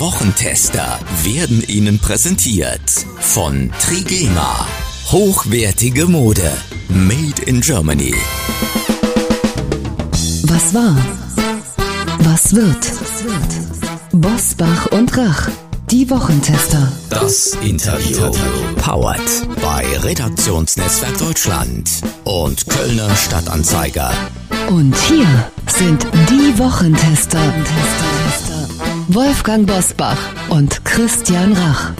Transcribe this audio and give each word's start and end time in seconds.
Wochentester 0.00 1.00
werden 1.24 1.60
Ihnen 1.66 1.98
präsentiert 1.98 2.88
von 3.18 3.72
Trigema. 3.80 4.64
Hochwertige 5.10 6.06
Mode. 6.06 6.52
Made 6.88 7.42
in 7.46 7.60
Germany. 7.60 8.14
Was 10.44 10.72
war? 10.72 10.96
Was 12.20 12.54
wird? 12.54 12.92
Bosbach 14.12 14.86
und 14.92 15.16
Rach. 15.16 15.48
Die 15.90 16.08
Wochentester. 16.10 16.92
Das 17.10 17.56
Interview. 17.62 18.30
Powered 18.76 19.48
bei 19.60 19.84
Redaktionsnetzwerk 19.98 21.18
Deutschland 21.18 21.90
und 22.22 22.68
Kölner 22.68 23.12
Stadtanzeiger. 23.16 24.12
Und 24.68 24.94
hier 25.08 25.50
sind 25.66 26.06
die 26.30 26.56
Wochentester. 26.56 27.52
Wolfgang 29.10 29.66
Bosbach 29.66 30.18
und 30.50 30.84
Christian 30.84 31.54
Rach. 31.54 31.92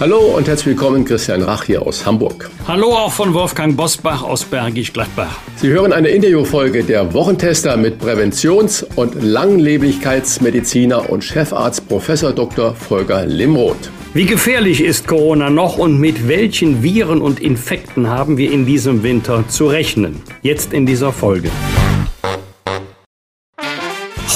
Hallo 0.00 0.20
und 0.34 0.48
herzlich 0.48 0.68
willkommen, 0.68 1.04
Christian 1.04 1.42
Rach 1.42 1.64
hier 1.64 1.82
aus 1.82 2.06
Hamburg. 2.06 2.48
Hallo 2.66 2.94
auch 2.94 3.12
von 3.12 3.34
Wolfgang 3.34 3.76
Bosbach 3.76 4.22
aus 4.22 4.42
Bergisch 4.42 4.90
Gladbach. 4.90 5.36
Sie 5.56 5.68
hören 5.68 5.92
eine 5.92 6.08
Interviewfolge 6.08 6.82
der 6.82 7.12
Wochentester 7.12 7.76
mit 7.76 7.98
Präventions- 7.98 8.86
und 8.96 9.22
Langleblichkeitsmediziner 9.22 11.10
und 11.10 11.22
Chefarzt 11.22 11.86
Professor 11.88 12.32
Dr. 12.32 12.74
Volker 12.74 13.26
Limroth. 13.26 13.90
Wie 14.14 14.24
gefährlich 14.24 14.82
ist 14.82 15.06
Corona 15.06 15.50
noch 15.50 15.76
und 15.76 16.00
mit 16.00 16.26
welchen 16.26 16.82
Viren 16.82 17.20
und 17.20 17.38
Infekten 17.40 18.08
haben 18.08 18.38
wir 18.38 18.50
in 18.50 18.64
diesem 18.64 19.02
Winter 19.02 19.46
zu 19.46 19.66
rechnen? 19.66 20.22
Jetzt 20.40 20.72
in 20.72 20.86
dieser 20.86 21.12
Folge. 21.12 21.50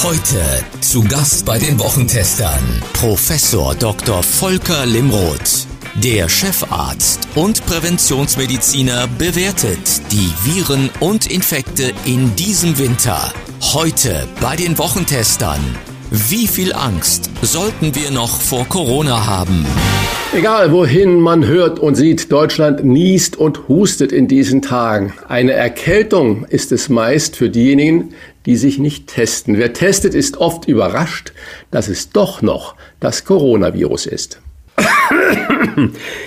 Heute 0.03 0.65
zu 0.79 1.03
Gast 1.03 1.45
bei 1.45 1.59
den 1.59 1.77
Wochentestern 1.77 2.81
Professor 2.93 3.75
Dr. 3.75 4.23
Volker 4.23 4.87
Limroth. 4.87 5.67
Der 6.01 6.27
Chefarzt 6.27 7.27
und 7.35 7.63
Präventionsmediziner 7.67 9.05
bewertet 9.19 10.01
die 10.11 10.33
Viren 10.43 10.89
und 11.01 11.27
Infekte 11.27 11.93
in 12.05 12.35
diesem 12.35 12.79
Winter. 12.79 13.31
Heute 13.61 14.27
bei 14.41 14.55
den 14.55 14.79
Wochentestern. 14.79 15.61
Wie 16.13 16.45
viel 16.45 16.73
Angst 16.73 17.29
sollten 17.41 17.95
wir 17.95 18.11
noch 18.11 18.41
vor 18.41 18.65
Corona 18.67 19.27
haben? 19.27 19.65
Egal 20.33 20.73
wohin 20.73 21.21
man 21.21 21.45
hört 21.45 21.79
und 21.79 21.95
sieht, 21.95 22.33
Deutschland 22.33 22.83
niest 22.83 23.37
und 23.37 23.69
hustet 23.69 24.11
in 24.11 24.27
diesen 24.27 24.61
Tagen. 24.61 25.13
Eine 25.29 25.53
Erkältung 25.53 26.43
ist 26.43 26.73
es 26.73 26.89
meist 26.89 27.37
für 27.37 27.49
diejenigen, 27.49 28.13
die 28.45 28.57
sich 28.57 28.77
nicht 28.77 29.07
testen. 29.07 29.57
Wer 29.57 29.71
testet, 29.71 30.13
ist 30.13 30.35
oft 30.35 30.67
überrascht, 30.67 31.31
dass 31.71 31.87
es 31.87 32.09
doch 32.09 32.41
noch 32.41 32.75
das 32.99 33.23
Coronavirus 33.23 34.07
ist. 34.07 34.41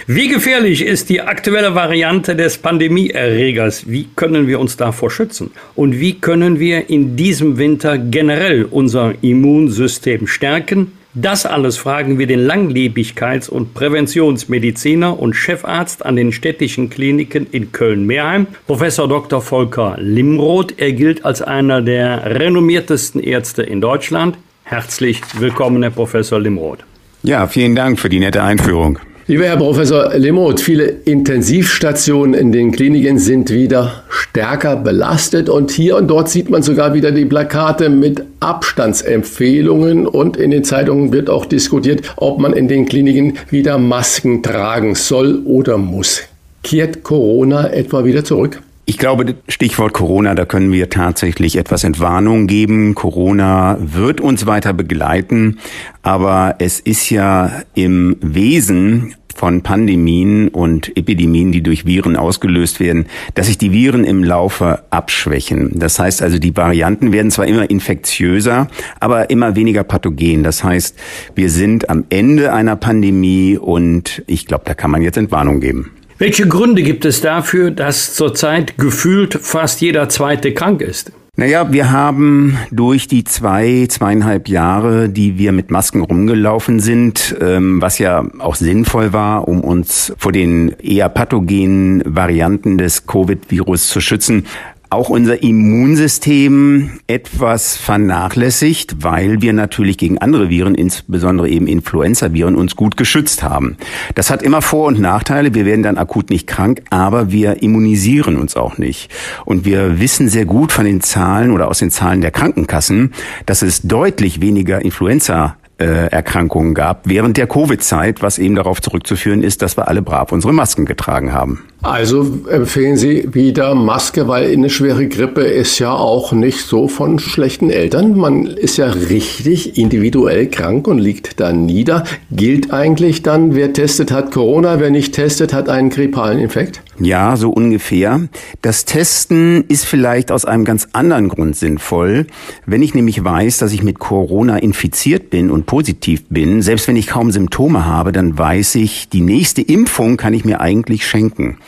Wie 0.06 0.28
gefährlich 0.28 0.84
ist 0.84 1.08
die 1.08 1.20
aktuelle 1.20 1.74
Variante 1.74 2.36
des 2.36 2.58
Pandemieerregers? 2.58 3.88
Wie 3.88 4.08
können 4.16 4.46
wir 4.46 4.60
uns 4.60 4.76
davor 4.76 5.10
schützen? 5.10 5.50
Und 5.74 5.98
wie 6.00 6.14
können 6.14 6.58
wir 6.58 6.90
in 6.90 7.16
diesem 7.16 7.58
Winter 7.58 7.98
generell 7.98 8.64
unser 8.64 9.14
Immunsystem 9.22 10.26
stärken? 10.26 10.92
Das 11.16 11.46
alles 11.46 11.76
fragen 11.76 12.18
wir 12.18 12.26
den 12.26 12.44
Langlebigkeits- 12.44 13.48
und 13.48 13.72
Präventionsmediziner 13.72 15.16
und 15.16 15.34
Chefarzt 15.34 16.04
an 16.04 16.16
den 16.16 16.32
städtischen 16.32 16.90
Kliniken 16.90 17.46
in 17.52 17.70
Köln-Meerheim, 17.70 18.48
Professor 18.66 19.06
Dr. 19.06 19.40
Volker 19.40 19.96
Limroth. 20.00 20.74
Er 20.76 20.90
gilt 20.90 21.24
als 21.24 21.40
einer 21.40 21.82
der 21.82 22.40
renommiertesten 22.40 23.22
Ärzte 23.22 23.62
in 23.62 23.80
Deutschland. 23.80 24.36
Herzlich 24.64 25.20
willkommen, 25.38 25.82
Herr 25.82 25.92
Professor 25.92 26.40
Limroth. 26.40 26.84
Ja, 27.24 27.46
vielen 27.46 27.74
Dank 27.74 27.98
für 27.98 28.10
die 28.10 28.20
nette 28.20 28.42
Einführung. 28.42 28.98
Lieber 29.26 29.44
Herr 29.44 29.56
Professor 29.56 30.14
Limroth, 30.14 30.60
viele 30.60 30.84
Intensivstationen 30.84 32.34
in 32.34 32.52
den 32.52 32.70
Kliniken 32.70 33.18
sind 33.18 33.48
wieder 33.48 34.04
stärker 34.10 34.76
belastet 34.76 35.48
und 35.48 35.70
hier 35.70 35.96
und 35.96 36.08
dort 36.08 36.28
sieht 36.28 36.50
man 36.50 36.62
sogar 36.62 36.92
wieder 36.92 37.12
die 37.12 37.24
Plakate 37.24 37.88
mit 37.88 38.22
Abstandsempfehlungen 38.40 40.06
und 40.06 40.36
in 40.36 40.50
den 40.50 40.64
Zeitungen 40.64 41.14
wird 41.14 41.30
auch 41.30 41.46
diskutiert, 41.46 42.02
ob 42.16 42.38
man 42.40 42.52
in 42.52 42.68
den 42.68 42.84
Kliniken 42.84 43.38
wieder 43.48 43.78
Masken 43.78 44.42
tragen 44.42 44.94
soll 44.94 45.40
oder 45.46 45.78
muss. 45.78 46.24
Kehrt 46.62 47.04
Corona 47.04 47.70
etwa 47.70 48.04
wieder 48.04 48.22
zurück? 48.22 48.60
Ich 48.86 48.98
glaube, 48.98 49.36
Stichwort 49.48 49.94
Corona, 49.94 50.34
da 50.34 50.44
können 50.44 50.70
wir 50.70 50.90
tatsächlich 50.90 51.56
etwas 51.56 51.84
Entwarnung 51.84 52.46
geben. 52.46 52.94
Corona 52.94 53.78
wird 53.80 54.20
uns 54.20 54.44
weiter 54.44 54.74
begleiten, 54.74 55.58
aber 56.02 56.56
es 56.58 56.80
ist 56.80 57.08
ja 57.08 57.62
im 57.74 58.16
Wesen 58.20 59.14
von 59.34 59.62
Pandemien 59.62 60.48
und 60.48 60.96
Epidemien, 60.96 61.50
die 61.50 61.62
durch 61.62 61.86
Viren 61.86 62.16
ausgelöst 62.16 62.78
werden, 62.78 63.06
dass 63.34 63.46
sich 63.46 63.56
die 63.56 63.72
Viren 63.72 64.04
im 64.04 64.22
Laufe 64.22 64.84
abschwächen. 64.90 65.72
Das 65.74 65.98
heißt 65.98 66.22
also, 66.22 66.38
die 66.38 66.54
Varianten 66.54 67.10
werden 67.10 67.30
zwar 67.30 67.46
immer 67.46 67.68
infektiöser, 67.68 68.68
aber 69.00 69.30
immer 69.30 69.56
weniger 69.56 69.82
pathogen. 69.82 70.42
Das 70.42 70.62
heißt, 70.62 70.96
wir 71.34 71.48
sind 71.48 71.88
am 71.88 72.04
Ende 72.10 72.52
einer 72.52 72.76
Pandemie 72.76 73.56
und 73.56 74.22
ich 74.26 74.46
glaube, 74.46 74.64
da 74.66 74.74
kann 74.74 74.90
man 74.90 75.00
jetzt 75.00 75.16
Entwarnung 75.16 75.60
geben. 75.60 75.90
Welche 76.18 76.46
Gründe 76.46 76.84
gibt 76.84 77.04
es 77.04 77.20
dafür, 77.20 77.72
dass 77.72 78.14
zurzeit 78.14 78.78
gefühlt 78.78 79.34
fast 79.34 79.80
jeder 79.80 80.08
Zweite 80.08 80.54
krank 80.54 80.80
ist? 80.80 81.10
Naja, 81.36 81.72
wir 81.72 81.90
haben 81.90 82.56
durch 82.70 83.08
die 83.08 83.24
zwei, 83.24 83.86
zweieinhalb 83.88 84.48
Jahre, 84.48 85.08
die 85.08 85.36
wir 85.36 85.50
mit 85.50 85.72
Masken 85.72 86.02
rumgelaufen 86.02 86.78
sind, 86.78 87.34
ähm, 87.40 87.82
was 87.82 87.98
ja 87.98 88.24
auch 88.38 88.54
sinnvoll 88.54 89.12
war, 89.12 89.48
um 89.48 89.60
uns 89.62 90.12
vor 90.16 90.30
den 90.30 90.68
eher 90.80 91.08
pathogenen 91.08 92.02
Varianten 92.06 92.78
des 92.78 93.08
Covid-Virus 93.08 93.88
zu 93.88 94.00
schützen, 94.00 94.46
auch 94.90 95.08
unser 95.08 95.42
Immunsystem 95.42 97.00
etwas 97.06 97.76
vernachlässigt, 97.76 99.02
weil 99.02 99.42
wir 99.42 99.52
natürlich 99.52 99.98
gegen 99.98 100.18
andere 100.18 100.48
Viren, 100.48 100.74
insbesondere 100.74 101.48
eben 101.48 101.66
Influenza-Viren, 101.66 102.54
uns 102.54 102.76
gut 102.76 102.96
geschützt 102.96 103.42
haben. 103.42 103.76
Das 104.14 104.30
hat 104.30 104.42
immer 104.42 104.62
Vor- 104.62 104.86
und 104.86 105.00
Nachteile. 105.00 105.54
Wir 105.54 105.64
werden 105.66 105.82
dann 105.82 105.98
akut 105.98 106.30
nicht 106.30 106.46
krank, 106.46 106.82
aber 106.90 107.32
wir 107.32 107.62
immunisieren 107.62 108.36
uns 108.36 108.56
auch 108.56 108.78
nicht. 108.78 109.10
Und 109.44 109.64
wir 109.64 110.00
wissen 110.00 110.28
sehr 110.28 110.44
gut 110.44 110.72
von 110.72 110.84
den 110.84 111.00
Zahlen 111.00 111.50
oder 111.50 111.68
aus 111.68 111.78
den 111.78 111.90
Zahlen 111.90 112.20
der 112.20 112.30
Krankenkassen, 112.30 113.12
dass 113.46 113.62
es 113.62 113.82
deutlich 113.82 114.40
weniger 114.40 114.82
Influenza 114.82 115.56
Erkrankungen 115.76 116.72
gab 116.74 117.08
während 117.08 117.36
der 117.36 117.48
Covid-Zeit, 117.48 118.22
was 118.22 118.38
eben 118.38 118.54
darauf 118.54 118.80
zurückzuführen 118.80 119.42
ist, 119.42 119.60
dass 119.60 119.76
wir 119.76 119.88
alle 119.88 120.02
brav 120.02 120.30
unsere 120.30 120.52
Masken 120.52 120.84
getragen 120.84 121.32
haben. 121.32 121.64
Also 121.82 122.40
empfehlen 122.48 122.96
Sie 122.96 123.34
wieder 123.34 123.74
Maske, 123.74 124.26
weil 124.28 124.52
eine 124.52 124.70
schwere 124.70 125.06
Grippe 125.08 125.42
ist 125.42 125.78
ja 125.80 125.92
auch 125.92 126.32
nicht 126.32 126.60
so 126.60 126.88
von 126.88 127.18
schlechten 127.18 127.70
Eltern. 127.70 128.16
Man 128.16 128.46
ist 128.46 128.78
ja 128.78 128.86
richtig 128.86 129.76
individuell 129.76 130.46
krank 130.46 130.86
und 130.86 130.98
liegt 130.98 131.40
da 131.40 131.52
nieder. 131.52 132.04
Gilt 132.30 132.72
eigentlich 132.72 133.22
dann, 133.22 133.54
wer 133.54 133.72
testet, 133.72 134.12
hat 134.12 134.30
Corona, 134.30 134.80
wer 134.80 134.90
nicht 134.90 135.14
testet, 135.14 135.52
hat 135.52 135.68
einen 135.68 135.90
grippalen 135.90 136.38
Infekt? 136.38 136.82
Ja, 137.00 137.36
so 137.36 137.50
ungefähr. 137.50 138.28
Das 138.62 138.84
Testen 138.84 139.64
ist 139.66 139.84
vielleicht 139.84 140.30
aus 140.30 140.44
einem 140.44 140.64
ganz 140.64 140.88
anderen 140.92 141.28
Grund 141.28 141.56
sinnvoll. 141.56 142.26
Wenn 142.66 142.82
ich 142.82 142.94
nämlich 142.94 143.24
weiß, 143.24 143.58
dass 143.58 143.72
ich 143.72 143.82
mit 143.82 143.98
Corona 143.98 144.58
infiziert 144.58 145.28
bin 145.30 145.50
und 145.50 145.66
positiv 145.66 146.24
bin, 146.28 146.62
selbst 146.62 146.86
wenn 146.86 146.96
ich 146.96 147.08
kaum 147.08 147.32
Symptome 147.32 147.84
habe, 147.84 148.12
dann 148.12 148.38
weiß 148.38 148.76
ich, 148.76 149.08
die 149.08 149.22
nächste 149.22 149.60
Impfung 149.60 150.16
kann 150.16 150.34
ich 150.34 150.44
mir 150.44 150.60
eigentlich 150.60 151.06
schenken. 151.06 151.58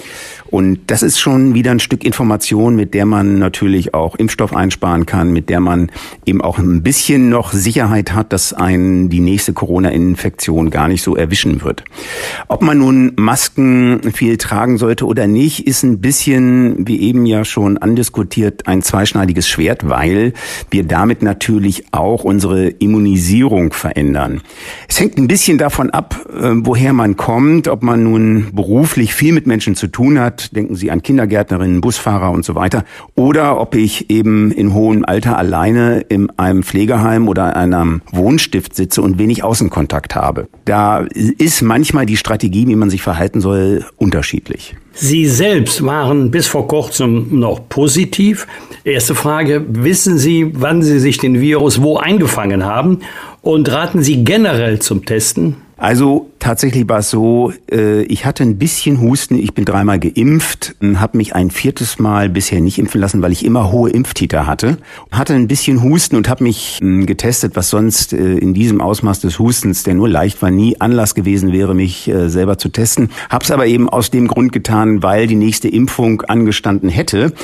Und 0.51 0.79
das 0.87 1.03
ist 1.03 1.19
schon 1.19 1.55
wieder 1.55 1.71
ein 1.71 1.81
Stück 1.81 2.05
Information, 2.05 2.77
mit 2.77 2.95
der 2.95 3.07
man 3.07 3.39
natürlich 3.39 3.95
auch 3.95 4.17
Impfstoff 4.17 4.55
einsparen 4.55 5.07
kann, 5.07 5.33
mit 5.33 5.49
der 5.49 5.61
man 5.61 5.91
eben 6.25 6.41
auch 6.41 6.59
ein 6.59 6.83
bisschen 6.83 7.29
noch 7.29 7.53
Sicherheit 7.53 8.15
hat, 8.15 8.33
dass 8.33 8.53
einen 8.53 9.09
die 9.09 9.21
nächste 9.21 9.53
Corona-Infektion 9.53 10.71
gar 10.71 10.89
nicht 10.89 11.03
so 11.03 11.17
erwischen 11.17 11.63
wird. 11.63 11.85
Ob 12.49 12.63
man 12.63 12.79
nun 12.79 13.13
Masken 13.17 14.01
viel 14.13 14.37
tragen 14.37 14.79
sollte 14.79 15.07
oder 15.07 15.27
nicht, 15.27 15.67
ist 15.67 15.83
ein 15.83 16.01
bisschen, 16.01 16.87
wie 16.87 17.01
eben 17.01 17.27
ja 17.27 17.45
schon 17.45 17.79
andiskutiert, 17.79 18.67
ein 18.67 18.83
zweischneidiges 18.83 19.49
Schwert, 19.49 19.89
weil 19.89 20.33
wir 20.71 20.85
damit 20.85 21.23
natürlich 21.23 21.85
auch 21.93 22.25
unsere 22.25 22.69
Immunisierung 22.69 23.73
verändern. 23.73 24.43
Es 24.89 25.01
hängt 25.01 25.19
ein 25.19 25.29
bisschen 25.29 25.59
davon 25.59 25.91
ab, 25.91 26.27
äh, 26.31 26.51
woher 26.55 26.93
man 26.93 27.17
kommt, 27.17 27.69
ob 27.69 27.83
man 27.83 28.03
nun 28.03 28.49
beruflich 28.53 29.15
viel 29.15 29.33
mit 29.33 29.47
Menschen 29.47 29.75
zu 29.75 29.87
tun 29.87 30.19
hat, 30.19 30.36
denken 30.55 30.75
Sie 30.77 30.91
an 30.91 31.03
Kindergärtnerinnen, 31.03 31.81
Busfahrer 31.81 32.31
und 32.31 32.45
so 32.45 32.55
weiter, 32.55 32.85
oder 33.15 33.61
ob 33.61 33.75
ich 33.75 34.11
eben 34.11 34.51
in 34.51 34.75
hohem 34.75 35.05
Alter 35.05 35.37
alleine 35.37 36.01
in 36.09 36.31
einem 36.39 36.63
Pflegeheim 36.63 37.29
oder 37.29 37.57
einem 37.57 38.03
Wohnstift 38.13 38.75
sitze 38.75 39.03
und 39.03 39.19
wenig 39.19 39.45
Außenkontakt 39.45 40.15
habe. 40.15 40.49
Da 40.65 41.07
ist 41.15 41.63
manchmal 41.63 42.07
die 42.07 42.17
Strategie, 42.17 42.67
wie 42.69 42.77
man 42.77 42.91
sich 42.91 43.03
verhalten 43.03 43.41
soll, 43.41 43.85
unterschiedlich. 43.97 44.77
Sie 44.93 45.27
selbst 45.27 45.85
waren 45.85 46.31
bis 46.31 46.47
vor 46.47 46.69
kurzem 46.69 47.39
noch 47.39 47.69
positiv. 47.69 48.47
Erste 48.83 49.15
Frage, 49.15 49.65
wissen 49.69 50.17
Sie, 50.17 50.51
wann 50.55 50.83
Sie 50.83 50.99
sich 51.01 51.19
den 51.19 51.41
Virus 51.41 51.83
wo 51.83 51.99
eingefangen 51.99 52.65
haben? 52.65 53.01
Und 53.43 53.71
raten 53.71 54.03
Sie 54.03 54.25
generell 54.25 54.79
zum 54.79 55.05
Testen? 55.05 55.57
Also 55.79 56.31
tatsächlich 56.39 56.89
war 56.89 57.01
es 57.01 57.11
so, 57.11 57.53
äh, 57.71 58.03
ich 58.05 58.25
hatte 58.25 58.43
ein 58.45 58.57
bisschen 58.57 58.99
Husten, 59.03 59.39
ich 59.39 59.53
bin 59.53 59.67
dreimal 59.67 59.99
geimpft, 59.99 60.75
habe 60.95 61.19
mich 61.19 61.35
ein 61.35 61.51
viertes 61.51 61.99
Mal 61.99 62.31
bisher 62.31 62.63
nicht 62.63 62.79
impfen 62.79 62.99
lassen, 62.99 63.21
weil 63.21 63.33
ich 63.33 63.45
immer 63.45 63.71
hohe 63.71 63.91
Impftiter 63.91 64.47
hatte. 64.47 64.79
Hatte 65.11 65.35
ein 65.35 65.49
bisschen 65.49 65.83
Husten 65.83 66.17
und 66.17 66.31
habe 66.31 66.45
mich 66.45 66.81
äh, 66.81 67.05
getestet, 67.05 67.57
was 67.57 67.69
sonst 67.69 68.15
äh, 68.15 68.39
in 68.39 68.55
diesem 68.55 68.81
Ausmaß 68.81 69.21
des 69.21 69.39
Hustens, 69.39 69.83
der 69.83 69.95
nur 69.95 70.09
leicht 70.09 70.41
war, 70.41 70.51
nie 70.51 70.81
Anlass 70.81 71.15
gewesen 71.15 71.53
wäre, 71.53 71.75
mich 71.75 72.09
äh, 72.09 72.31
selber 72.31 72.57
zu 72.57 72.71
testen. 72.71 73.11
Hab's 73.29 73.51
aber 73.51 73.67
eben 73.67 73.91
aus 73.91 74.11
dem 74.11 74.29
Grund 74.29 74.53
getan, 74.53 75.03
weil 75.03 75.27
die 75.27 75.35
nächste 75.35 75.69
Impfung 75.69 76.23
angestanden 76.23 76.89
hätte. 76.89 77.35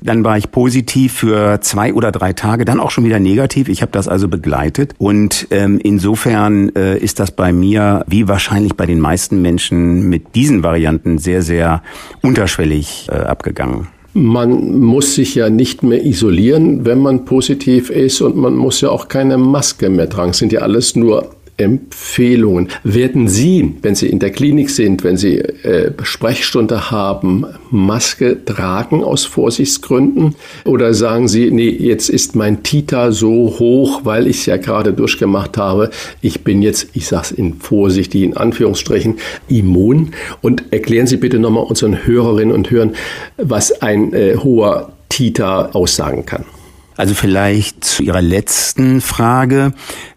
Dann 0.00 0.24
war 0.24 0.38
ich 0.38 0.50
positiv 0.50 1.12
für 1.12 1.60
zwei 1.60 1.92
oder 1.92 2.10
drei 2.10 2.32
Tage, 2.32 2.64
dann 2.64 2.80
auch 2.80 2.90
schon 2.90 3.04
wieder 3.04 3.18
negativ. 3.18 3.68
Ich 3.68 3.82
habe 3.82 3.92
das 3.92 4.08
also 4.08 4.28
begleitet 4.28 4.94
und 4.96 5.48
ähm, 5.50 5.78
insofern 5.82 6.70
ist 6.70 7.18
das 7.18 7.30
bei 7.32 7.52
mir 7.52 7.81
mir, 7.82 8.04
wie 8.06 8.28
wahrscheinlich 8.28 8.74
bei 8.74 8.86
den 8.86 9.00
meisten 9.00 9.42
Menschen, 9.42 10.08
mit 10.08 10.34
diesen 10.34 10.62
Varianten 10.62 11.18
sehr, 11.18 11.42
sehr 11.42 11.82
unterschwellig 12.22 13.08
äh, 13.10 13.14
abgegangen. 13.14 13.88
Man 14.14 14.78
muss 14.80 15.14
sich 15.14 15.34
ja 15.34 15.48
nicht 15.48 15.82
mehr 15.82 16.04
isolieren, 16.04 16.84
wenn 16.84 16.98
man 16.98 17.24
positiv 17.24 17.88
ist 17.88 18.20
und 18.20 18.36
man 18.36 18.54
muss 18.54 18.82
ja 18.82 18.90
auch 18.90 19.08
keine 19.08 19.38
Maske 19.38 19.88
mehr 19.88 20.08
tragen. 20.08 20.32
Das 20.32 20.38
sind 20.38 20.52
ja 20.52 20.60
alles 20.60 20.96
nur 20.96 21.30
Empfehlungen. 21.56 22.68
Werden 22.82 23.28
Sie, 23.28 23.74
wenn 23.82 23.94
Sie 23.94 24.08
in 24.08 24.18
der 24.18 24.30
Klinik 24.30 24.70
sind, 24.70 25.04
wenn 25.04 25.16
Sie 25.16 25.38
äh, 25.38 25.92
Sprechstunde 26.02 26.90
haben, 26.90 27.46
Maske 27.70 28.44
tragen 28.44 29.04
aus 29.04 29.24
Vorsichtsgründen? 29.24 30.34
Oder 30.64 30.94
sagen 30.94 31.28
Sie, 31.28 31.50
nee, 31.50 31.68
jetzt 31.68 32.08
ist 32.08 32.34
mein 32.34 32.62
Titer 32.62 33.12
so 33.12 33.56
hoch, 33.58 34.00
weil 34.04 34.26
ich 34.26 34.38
es 34.38 34.46
ja 34.46 34.56
gerade 34.56 34.92
durchgemacht 34.92 35.56
habe. 35.58 35.90
Ich 36.20 36.42
bin 36.42 36.62
jetzt, 36.62 36.88
ich 36.94 37.06
sage 37.06 37.26
es 37.26 37.32
in 37.32 37.54
vorsichtigen 37.54 38.36
Anführungsstrichen, 38.36 39.18
immun. 39.48 40.12
Und 40.40 40.72
erklären 40.72 41.06
Sie 41.06 41.18
bitte 41.18 41.38
nochmal 41.38 41.64
unseren 41.64 42.06
Hörerinnen 42.06 42.54
und 42.54 42.70
Hörern, 42.70 42.94
was 43.36 43.82
ein 43.82 44.14
äh, 44.14 44.36
hoher 44.36 44.92
Titer 45.08 45.76
aussagen 45.76 46.24
kann. 46.24 46.44
Also 46.96 47.14
vielleicht 47.14 47.84
zu 47.84 48.02
Ihrer 48.02 48.22
letzten 48.22 49.00
Frage. 49.00 49.72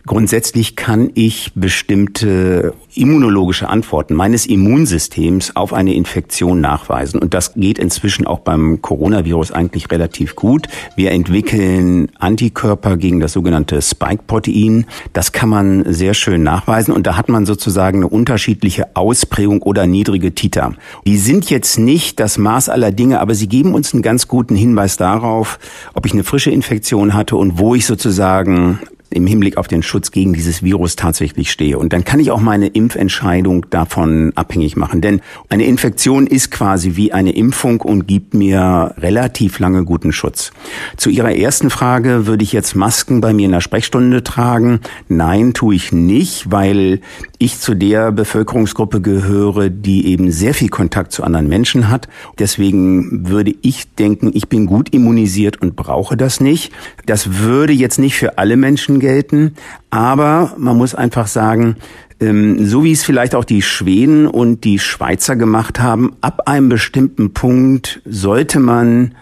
Grundsätzlich 0.05 0.75
kann 0.75 1.09
ich 1.15 1.51
bestimmte 1.55 2.73
immunologische 2.93 3.67
Antworten 3.67 4.13
meines 4.13 4.45
Immunsystems 4.45 5.55
auf 5.55 5.73
eine 5.73 5.95
Infektion 5.95 6.61
nachweisen. 6.61 7.19
Und 7.19 7.33
das 7.33 7.55
geht 7.55 7.79
inzwischen 7.79 8.27
auch 8.27 8.39
beim 8.39 8.83
Coronavirus 8.83 9.51
eigentlich 9.51 9.89
relativ 9.89 10.35
gut. 10.35 10.67
Wir 10.95 11.11
entwickeln 11.11 12.11
Antikörper 12.19 12.97
gegen 12.97 13.19
das 13.19 13.33
sogenannte 13.33 13.81
Spike-Protein. 13.81 14.85
Das 15.11 15.31
kann 15.31 15.49
man 15.49 15.91
sehr 15.91 16.13
schön 16.13 16.43
nachweisen. 16.43 16.93
Und 16.93 17.07
da 17.07 17.17
hat 17.17 17.27
man 17.27 17.47
sozusagen 17.47 17.99
eine 17.99 18.07
unterschiedliche 18.07 18.95
Ausprägung 18.95 19.63
oder 19.63 19.87
niedrige 19.87 20.35
Titer. 20.35 20.75
Die 21.07 21.17
sind 21.17 21.49
jetzt 21.49 21.79
nicht 21.79 22.19
das 22.19 22.37
Maß 22.37 22.69
aller 22.69 22.91
Dinge, 22.91 23.21
aber 23.21 23.33
sie 23.33 23.47
geben 23.47 23.73
uns 23.73 23.93
einen 23.93 24.03
ganz 24.03 24.27
guten 24.27 24.55
Hinweis 24.55 24.97
darauf, 24.97 25.57
ob 25.95 26.05
ich 26.05 26.13
eine 26.13 26.23
frische 26.23 26.51
Infektion 26.51 26.64
hatte 27.13 27.35
und 27.35 27.59
wo 27.59 27.75
ich 27.75 27.85
sozusagen 27.85 28.79
im 29.09 29.27
Hinblick 29.27 29.57
auf 29.57 29.67
den 29.67 29.83
Schutz 29.83 30.11
gegen 30.11 30.33
dieses 30.33 30.63
Virus 30.63 30.95
tatsächlich 30.95 31.51
stehe. 31.51 31.77
Und 31.77 31.93
dann 31.93 32.03
kann 32.03 32.19
ich 32.19 32.31
auch 32.31 32.41
meine 32.41 32.67
Impfentscheidung 32.67 33.67
davon 33.69 34.33
abhängig 34.35 34.75
machen. 34.75 35.01
Denn 35.01 35.21
eine 35.49 35.65
Infektion 35.65 36.27
ist 36.27 36.51
quasi 36.51 36.95
wie 36.95 37.13
eine 37.13 37.31
Impfung 37.35 37.81
und 37.81 38.07
gibt 38.07 38.33
mir 38.33 38.93
relativ 38.97 39.59
lange 39.59 39.85
guten 39.85 40.11
Schutz. 40.11 40.51
Zu 40.97 41.09
Ihrer 41.09 41.35
ersten 41.35 41.69
Frage, 41.69 42.27
würde 42.27 42.43
ich 42.43 42.51
jetzt 42.51 42.75
Masken 42.75 43.21
bei 43.21 43.33
mir 43.33 43.45
in 43.45 43.51
der 43.51 43.61
Sprechstunde 43.61 44.23
tragen? 44.23 44.79
Nein, 45.07 45.53
tue 45.53 45.75
ich 45.75 45.91
nicht, 45.91 46.51
weil 46.51 47.01
ich 47.37 47.59
zu 47.59 47.75
der 47.75 48.11
Bevölkerungsgruppe 48.11 49.01
gehöre, 49.01 49.69
die 49.69 50.07
eben 50.07 50.31
sehr 50.31 50.53
viel 50.53 50.69
Kontakt 50.69 51.11
zu 51.11 51.23
anderen 51.23 51.47
Menschen 51.47 51.89
hat. 51.89 52.07
Deswegen 52.39 53.29
würde 53.29 53.53
ich 53.61 53.93
denken, 53.95 54.31
ich 54.33 54.49
bin 54.49 54.65
gut 54.65 54.93
immunisiert 54.93 55.61
und 55.61 55.75
brauche 55.75 56.17
das 56.17 56.39
nicht. 56.39 56.71
Das 57.05 57.39
würde 57.39 57.73
jetzt 57.73 57.99
nicht 57.99 58.15
für 58.15 58.37
alle 58.37 58.57
Menschen 58.57 58.94
gelten, 58.99 59.55
aber 59.89 60.53
man 60.57 60.77
muss 60.77 60.95
einfach 60.95 61.27
sagen, 61.27 61.77
ähm, 62.19 62.65
so 62.65 62.83
wie 62.83 62.91
es 62.91 63.03
vielleicht 63.03 63.35
auch 63.35 63.43
die 63.43 63.61
Schweden 63.61 64.27
und 64.27 64.63
die 64.63 64.79
Schweizer 64.79 65.35
gemacht 65.35 65.79
haben, 65.79 66.15
ab 66.21 66.47
einem 66.47 66.69
bestimmten 66.69 67.33
Punkt 67.33 68.01
sollte 68.05 68.59
man 68.59 69.15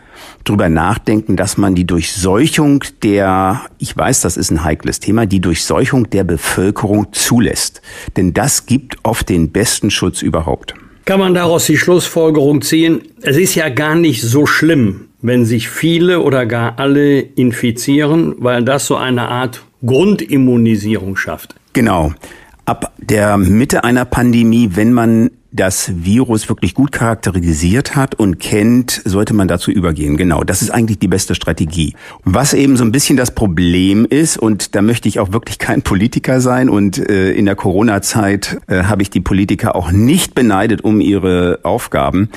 drüber 0.43 0.69
nachdenken, 0.69 1.35
dass 1.35 1.57
man 1.57 1.75
die 1.75 1.85
Durchseuchung 1.85 2.83
der, 3.01 3.61
ich 3.77 3.95
weiß, 3.95 4.21
das 4.21 4.37
ist 4.37 4.51
ein 4.51 4.63
heikles 4.63 4.99
Thema, 4.99 5.25
die 5.25 5.39
Durchseuchung 5.39 6.09
der 6.09 6.23
Bevölkerung 6.23 7.07
zulässt. 7.13 7.81
Denn 8.17 8.33
das 8.33 8.65
gibt 8.65 8.97
oft 9.03 9.29
den 9.29 9.51
besten 9.51 9.89
Schutz 9.89 10.21
überhaupt. 10.21 10.75
Kann 11.05 11.19
man 11.19 11.33
daraus 11.33 11.65
die 11.65 11.77
Schlussfolgerung 11.77 12.61
ziehen, 12.61 13.01
es 13.21 13.35
ist 13.35 13.55
ja 13.55 13.69
gar 13.69 13.95
nicht 13.95 14.21
so 14.21 14.45
schlimm, 14.45 15.09
wenn 15.23 15.45
sich 15.45 15.69
viele 15.69 16.19
oder 16.19 16.45
gar 16.45 16.77
alle 16.77 17.21
infizieren, 17.21 18.35
weil 18.37 18.63
das 18.63 18.85
so 18.85 18.97
eine 18.97 19.29
Art 19.29 19.63
Grundimmunisierung 19.83 21.15
schafft. 21.15 21.55
Genau. 21.71 22.13
Ab 22.65 22.93
der 22.97 23.37
Mitte 23.37 23.83
einer 23.83 24.05
Pandemie, 24.05 24.71
wenn 24.73 24.93
man 24.93 25.31
das 25.53 25.91
Virus 25.95 26.49
wirklich 26.49 26.73
gut 26.73 26.91
charakterisiert 26.91 27.95
hat 27.95 28.15
und 28.15 28.39
kennt, 28.39 29.01
sollte 29.05 29.35
man 29.35 29.47
dazu 29.47 29.71
übergehen. 29.71 30.17
Genau, 30.17 30.43
das 30.43 30.63
ist 30.63 30.71
eigentlich 30.71 30.97
die 30.97 31.07
beste 31.07 31.35
Strategie. 31.35 31.93
Was 32.23 32.53
eben 32.53 32.75
so 32.75 32.83
ein 32.83 32.91
bisschen 32.91 33.17
das 33.17 33.35
Problem 33.35 34.05
ist, 34.09 34.37
und 34.37 34.73
da 34.73 34.81
möchte 34.81 35.07
ich 35.07 35.19
auch 35.19 35.31
wirklich 35.31 35.59
kein 35.59 35.83
Politiker 35.83 36.41
sein, 36.41 36.69
und 36.69 36.97
äh, 36.97 37.31
in 37.33 37.45
der 37.45 37.55
Corona-Zeit 37.55 38.57
äh, 38.67 38.83
habe 38.83 39.03
ich 39.03 39.11
die 39.11 39.21
Politiker 39.21 39.75
auch 39.75 39.91
nicht 39.91 40.33
beneidet 40.33 40.83
um 40.83 40.99
ihre 40.99 41.59
Aufgaben, 41.61 42.29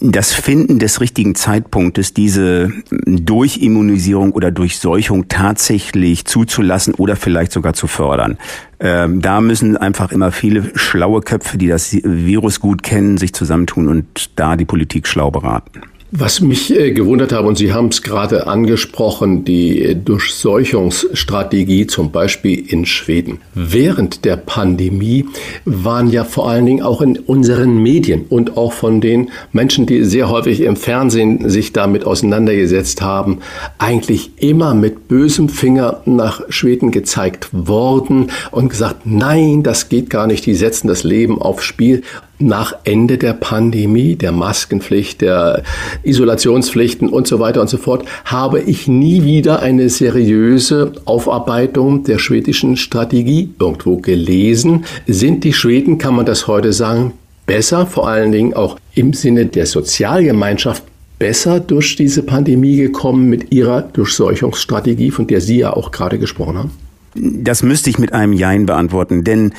das 0.00 0.32
Finden 0.32 0.80
des 0.80 1.00
richtigen 1.00 1.36
Zeitpunktes, 1.36 2.12
diese 2.12 2.72
Durchimmunisierung 3.06 4.32
oder 4.32 4.50
Durchseuchung 4.50 5.28
tatsächlich 5.28 6.24
zuzulassen 6.24 6.94
oder 6.94 7.14
vielleicht 7.14 7.52
sogar 7.52 7.74
zu 7.74 7.86
fördern. 7.86 8.36
Ähm, 8.80 9.20
da 9.20 9.40
müssen 9.40 9.76
einfach 9.76 10.12
immer 10.12 10.32
viele 10.32 10.76
schlaue 10.76 11.20
Köpfe, 11.20 11.58
die 11.58 11.68
das 11.68 11.96
Virus 12.02 12.60
gut 12.60 12.82
kennen, 12.82 13.16
sich 13.16 13.32
zusammentun 13.32 13.88
und 13.88 14.38
da 14.38 14.56
die 14.56 14.64
Politik 14.64 15.06
schlau 15.06 15.30
beraten. 15.30 15.82
Was 16.16 16.40
mich 16.40 16.72
äh, 16.72 16.92
gewundert 16.92 17.32
hat, 17.32 17.44
und 17.44 17.58
Sie 17.58 17.72
haben 17.72 17.88
es 17.88 18.00
gerade 18.00 18.46
angesprochen, 18.46 19.44
die 19.44 19.96
Durchseuchungsstrategie 19.96 21.88
zum 21.88 22.12
Beispiel 22.12 22.64
in 22.68 22.86
Schweden. 22.86 23.40
Während 23.52 24.24
der 24.24 24.36
Pandemie 24.36 25.26
waren 25.64 26.08
ja 26.08 26.22
vor 26.22 26.48
allen 26.48 26.66
Dingen 26.66 26.84
auch 26.84 27.00
in 27.00 27.18
unseren 27.18 27.82
Medien 27.82 28.26
und 28.28 28.56
auch 28.56 28.72
von 28.72 29.00
den 29.00 29.32
Menschen, 29.50 29.86
die 29.86 30.04
sehr 30.04 30.30
häufig 30.30 30.60
im 30.60 30.76
Fernsehen 30.76 31.50
sich 31.50 31.72
damit 31.72 32.04
auseinandergesetzt 32.04 33.02
haben, 33.02 33.40
eigentlich 33.78 34.30
immer 34.36 34.72
mit 34.72 35.08
bösem 35.08 35.48
Finger 35.48 36.02
nach 36.04 36.42
Schweden 36.48 36.92
gezeigt 36.92 37.48
worden 37.50 38.30
und 38.52 38.68
gesagt, 38.68 39.00
nein, 39.04 39.64
das 39.64 39.88
geht 39.88 40.10
gar 40.10 40.28
nicht, 40.28 40.46
die 40.46 40.54
setzen 40.54 40.86
das 40.86 41.02
Leben 41.02 41.42
aufs 41.42 41.64
Spiel 41.64 42.02
nach 42.38 42.74
Ende 42.84 43.18
der 43.18 43.32
Pandemie, 43.32 44.16
der 44.16 44.32
Maskenpflicht, 44.32 45.20
der 45.20 45.62
Isolationspflichten 46.02 47.08
und 47.08 47.26
so 47.26 47.38
weiter 47.38 47.60
und 47.60 47.70
so 47.70 47.76
fort, 47.76 48.04
habe 48.24 48.60
ich 48.60 48.88
nie 48.88 49.24
wieder 49.24 49.60
eine 49.60 49.88
seriöse 49.88 50.92
Aufarbeitung 51.04 52.04
der 52.04 52.18
schwedischen 52.18 52.76
Strategie 52.76 53.50
irgendwo 53.58 53.98
gelesen. 53.98 54.84
Sind 55.06 55.44
die 55.44 55.52
Schweden, 55.52 55.98
kann 55.98 56.16
man 56.16 56.26
das 56.26 56.46
heute 56.46 56.72
sagen, 56.72 57.12
besser, 57.46 57.86
vor 57.86 58.08
allen 58.08 58.32
Dingen 58.32 58.54
auch 58.54 58.78
im 58.94 59.12
Sinne 59.12 59.46
der 59.46 59.66
Sozialgemeinschaft 59.66 60.82
besser 61.18 61.60
durch 61.60 61.96
diese 61.96 62.22
Pandemie 62.22 62.76
gekommen 62.76 63.28
mit 63.28 63.52
ihrer 63.52 63.82
Durchseuchungsstrategie, 63.82 65.10
von 65.10 65.26
der 65.26 65.40
Sie 65.40 65.58
ja 65.58 65.72
auch 65.72 65.90
gerade 65.90 66.18
gesprochen 66.18 66.58
haben? 66.58 66.70
Das 67.14 67.62
müsste 67.62 67.90
ich 67.90 67.98
mit 67.98 68.12
einem 68.12 68.32
Jein 68.32 68.66
beantworten, 68.66 69.22
denn 69.22 69.52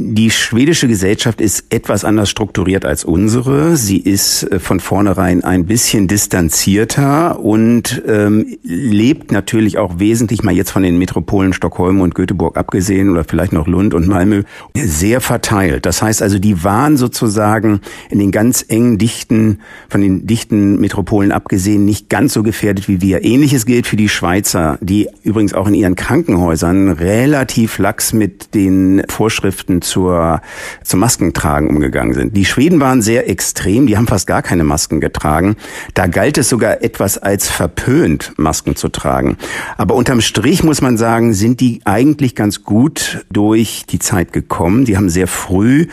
die 0.00 0.30
schwedische 0.30 0.86
Gesellschaft 0.86 1.40
ist 1.40 1.64
etwas 1.70 2.04
anders 2.04 2.30
strukturiert 2.30 2.84
als 2.84 3.04
unsere. 3.04 3.76
Sie 3.76 3.96
ist 3.96 4.44
äh, 4.44 4.60
von 4.60 4.78
vornherein 4.78 5.42
ein 5.42 5.66
bisschen 5.66 6.06
distanzierter 6.06 7.40
und 7.40 8.00
ähm, 8.06 8.46
lebt 8.62 9.32
natürlich 9.32 9.76
auch 9.76 9.98
wesentlich, 9.98 10.44
mal 10.44 10.54
jetzt 10.54 10.70
von 10.70 10.84
den 10.84 10.98
Metropolen 10.98 11.52
Stockholm 11.52 12.00
und 12.00 12.14
Göteborg 12.14 12.56
abgesehen 12.56 13.10
oder 13.10 13.24
vielleicht 13.24 13.52
noch 13.52 13.66
Lund 13.66 13.92
und 13.92 14.06
Malmö, 14.06 14.44
sehr 14.76 15.20
verteilt. 15.20 15.84
Das 15.84 16.00
heißt 16.00 16.22
also, 16.22 16.38
die 16.38 16.62
waren 16.62 16.96
sozusagen 16.96 17.80
in 18.08 18.20
den 18.20 18.30
ganz 18.30 18.64
engen, 18.68 18.98
dichten, 18.98 19.58
von 19.88 20.00
den 20.00 20.28
dichten 20.28 20.78
Metropolen 20.78 21.32
abgesehen, 21.32 21.84
nicht 21.84 22.08
ganz 22.08 22.34
so 22.34 22.44
gefährdet 22.44 22.86
wie 22.86 23.00
wir. 23.00 23.24
Ähnliches 23.24 23.66
gilt 23.66 23.88
für 23.88 23.96
die 23.96 24.08
Schweizer, 24.08 24.78
die 24.80 25.08
übrigens 25.24 25.54
auch 25.54 25.66
in 25.66 25.74
ihren 25.74 25.96
Krankenhäusern 25.96 26.90
relativ 26.90 27.78
lax 27.78 28.12
mit 28.12 28.54
den 28.54 29.02
Vorschriften 29.08 29.82
zur, 29.88 30.40
zum 30.84 31.00
Maskentragen 31.00 31.68
umgegangen 31.68 32.14
sind. 32.14 32.36
Die 32.36 32.44
Schweden 32.44 32.80
waren 32.80 33.02
sehr 33.02 33.28
extrem, 33.28 33.86
die 33.86 33.96
haben 33.96 34.06
fast 34.06 34.26
gar 34.26 34.42
keine 34.42 34.64
Masken 34.64 35.00
getragen. 35.00 35.56
Da 35.94 36.06
galt 36.06 36.38
es 36.38 36.48
sogar 36.48 36.82
etwas 36.82 37.18
als 37.18 37.48
verpönt, 37.48 38.32
Masken 38.36 38.76
zu 38.76 38.88
tragen. 38.88 39.36
Aber 39.76 39.94
unterm 39.94 40.20
Strich 40.20 40.62
muss 40.62 40.80
man 40.80 40.96
sagen, 40.96 41.32
sind 41.34 41.60
die 41.60 41.80
eigentlich 41.84 42.34
ganz 42.34 42.62
gut 42.62 43.24
durch 43.32 43.84
die 43.88 43.98
Zeit 43.98 44.32
gekommen. 44.32 44.84
Die 44.84 44.96
haben 44.96 45.08
sehr 45.08 45.26
früh 45.26 45.86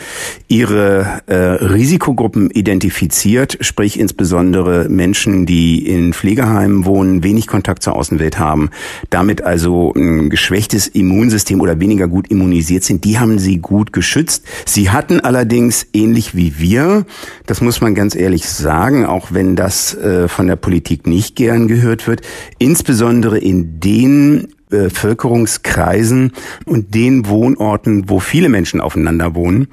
ihre 0.48 1.22
äh, 1.28 1.36
Risikogruppen 1.36 2.52
identifiziert, 2.52 3.58
sprich 3.62 4.00
insbesondere 4.00 4.90
Menschen, 4.90 5.46
die 5.46 5.88
in 5.88 6.14
Pflegeheimen 6.14 6.86
wohnen, 6.86 7.24
wenig 7.24 7.48
Kontakt 7.48 7.84
zur 7.84 7.96
Außenwelt 7.96 8.38
haben, 8.38 8.70
damit 9.10 9.42
also 9.42 9.94
ein 9.96 10.30
geschwächtes 10.30 10.88
Immunsystem 10.88 11.62
oder 11.62 11.80
weniger 11.80 12.08
gut 12.08 12.30
immunisiert 12.30 12.84
sind, 12.84 13.04
die 13.04 13.20
haben 13.20 13.40
sie 13.40 13.60
gut 13.60 13.85
geschützt. 13.94 14.46
Sie 14.66 14.90
hatten 14.90 15.20
allerdings 15.20 15.88
ähnlich 15.94 16.36
wie 16.36 16.60
wir, 16.60 17.06
das 17.46 17.62
muss 17.62 17.82
man 17.82 17.96
ganz 17.96 18.16
ehrlich 18.16 18.50
sagen, 18.50 19.06
auch 19.06 19.30
wenn 19.32 19.56
das 19.56 19.96
äh, 19.96 20.28
von 20.28 20.48
der 20.48 20.56
Politik 20.56 21.08
nicht 21.08 21.36
gern 21.36 21.68
gehört 21.68 22.08
wird, 22.08 22.22
insbesondere 22.58 23.38
in 23.38 23.80
den 23.80 24.48
Bevölkerungskreisen 24.70 26.32
und 26.66 26.96
den 26.96 27.28
Wohnorten, 27.28 28.10
wo 28.10 28.20
viele 28.20 28.50
Menschen 28.50 28.82
aufeinander 28.82 29.36
wohnen, 29.36 29.68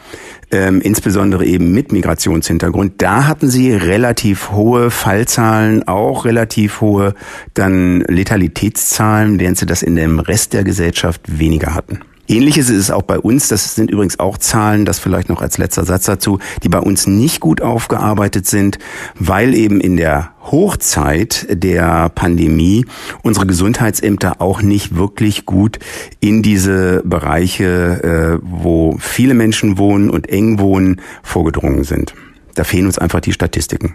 ähm, 0.50 0.80
insbesondere 0.80 1.44
eben 1.46 1.72
mit 1.72 1.92
Migrationshintergrund, 1.92 3.00
da 3.02 3.26
hatten 3.26 3.48
sie 3.48 3.72
relativ 3.72 4.50
hohe 4.50 4.90
Fallzahlen, 4.90 5.88
auch 5.88 6.24
relativ 6.24 6.80
hohe 6.80 7.14
dann 7.54 8.02
Letalitätszahlen, 8.02 9.40
während 9.40 9.58
sie 9.58 9.66
das 9.66 9.82
in 9.82 9.96
dem 9.96 10.18
Rest 10.20 10.52
der 10.52 10.62
Gesellschaft 10.62 11.38
weniger 11.38 11.74
hatten. 11.74 12.00
Ähnliches 12.32 12.70
ist 12.70 12.78
es 12.78 12.90
auch 12.90 13.02
bei 13.02 13.18
uns. 13.18 13.48
Das 13.48 13.74
sind 13.74 13.90
übrigens 13.90 14.18
auch 14.18 14.38
Zahlen, 14.38 14.86
das 14.86 14.98
vielleicht 14.98 15.28
noch 15.28 15.42
als 15.42 15.58
letzter 15.58 15.84
Satz 15.84 16.06
dazu, 16.06 16.38
die 16.62 16.70
bei 16.70 16.78
uns 16.78 17.06
nicht 17.06 17.40
gut 17.40 17.60
aufgearbeitet 17.60 18.46
sind, 18.46 18.78
weil 19.18 19.54
eben 19.54 19.82
in 19.82 19.98
der 19.98 20.30
Hochzeit 20.40 21.46
der 21.50 22.08
Pandemie 22.08 22.86
unsere 23.22 23.44
Gesundheitsämter 23.46 24.40
auch 24.40 24.62
nicht 24.62 24.96
wirklich 24.96 25.44
gut 25.44 25.78
in 26.20 26.42
diese 26.42 27.02
Bereiche, 27.04 28.40
äh, 28.40 28.42
wo 28.42 28.96
viele 28.98 29.34
Menschen 29.34 29.76
wohnen 29.76 30.08
und 30.08 30.30
eng 30.30 30.58
wohnen, 30.58 31.02
vorgedrungen 31.22 31.84
sind. 31.84 32.14
Da 32.54 32.64
fehlen 32.64 32.86
uns 32.86 32.96
einfach 32.96 33.20
die 33.20 33.34
Statistiken. 33.34 33.94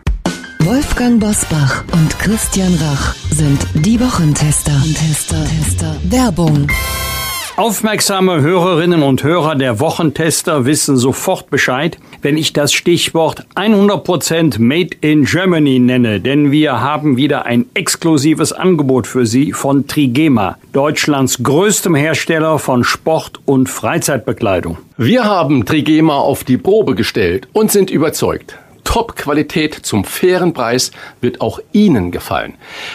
Wolfgang 0.60 1.20
Bosbach 1.20 1.84
und 1.92 2.20
Christian 2.20 2.76
Rach 2.76 3.16
sind 3.32 3.66
die 3.74 4.00
Wochentester. 4.00 4.80
Tester. 4.94 5.44
Tester. 5.44 5.96
Werbung. 6.04 6.68
Aufmerksame 7.58 8.42
Hörerinnen 8.42 9.02
und 9.02 9.24
Hörer 9.24 9.56
der 9.56 9.80
Wochentester 9.80 10.66
wissen 10.68 10.96
sofort 10.96 11.50
Bescheid, 11.50 11.98
wenn 12.22 12.38
ich 12.38 12.54
das 12.54 12.72
Stichwort 12.72 13.48
100% 13.56 14.62
Made 14.62 14.96
in 15.02 15.26
Germany 15.26 15.80
nenne, 15.80 16.22
denn 16.22 16.52
wir 16.52 16.82
haben 16.82 17.18
wieder 17.18 17.48
ein 17.48 17.66
exklusives 17.74 18.54
Angebot 18.54 19.08
für 19.08 19.26
Sie 19.26 19.54
von 19.54 19.88
Trigema, 19.88 20.60
Deutschlands 20.72 21.42
größtem 21.42 21.96
Hersteller 21.96 22.60
von 22.60 22.84
Sport- 22.84 23.40
und 23.46 23.70
Freizeitbekleidung. 23.70 24.78
Wir 24.96 25.24
haben 25.24 25.66
Trigema 25.66 26.14
auf 26.14 26.44
die 26.44 26.58
Probe 26.58 26.94
gestellt 26.94 27.48
und 27.54 27.72
sind 27.72 27.90
überzeugt. 27.90 28.56
Top-Qualität 28.88 29.74
zum 29.74 30.06
fairen 30.06 30.54
Preis 30.54 30.92
wird 31.20 31.42
auch 31.42 31.60
Ihnen 31.74 32.10
gefallen. 32.10 32.54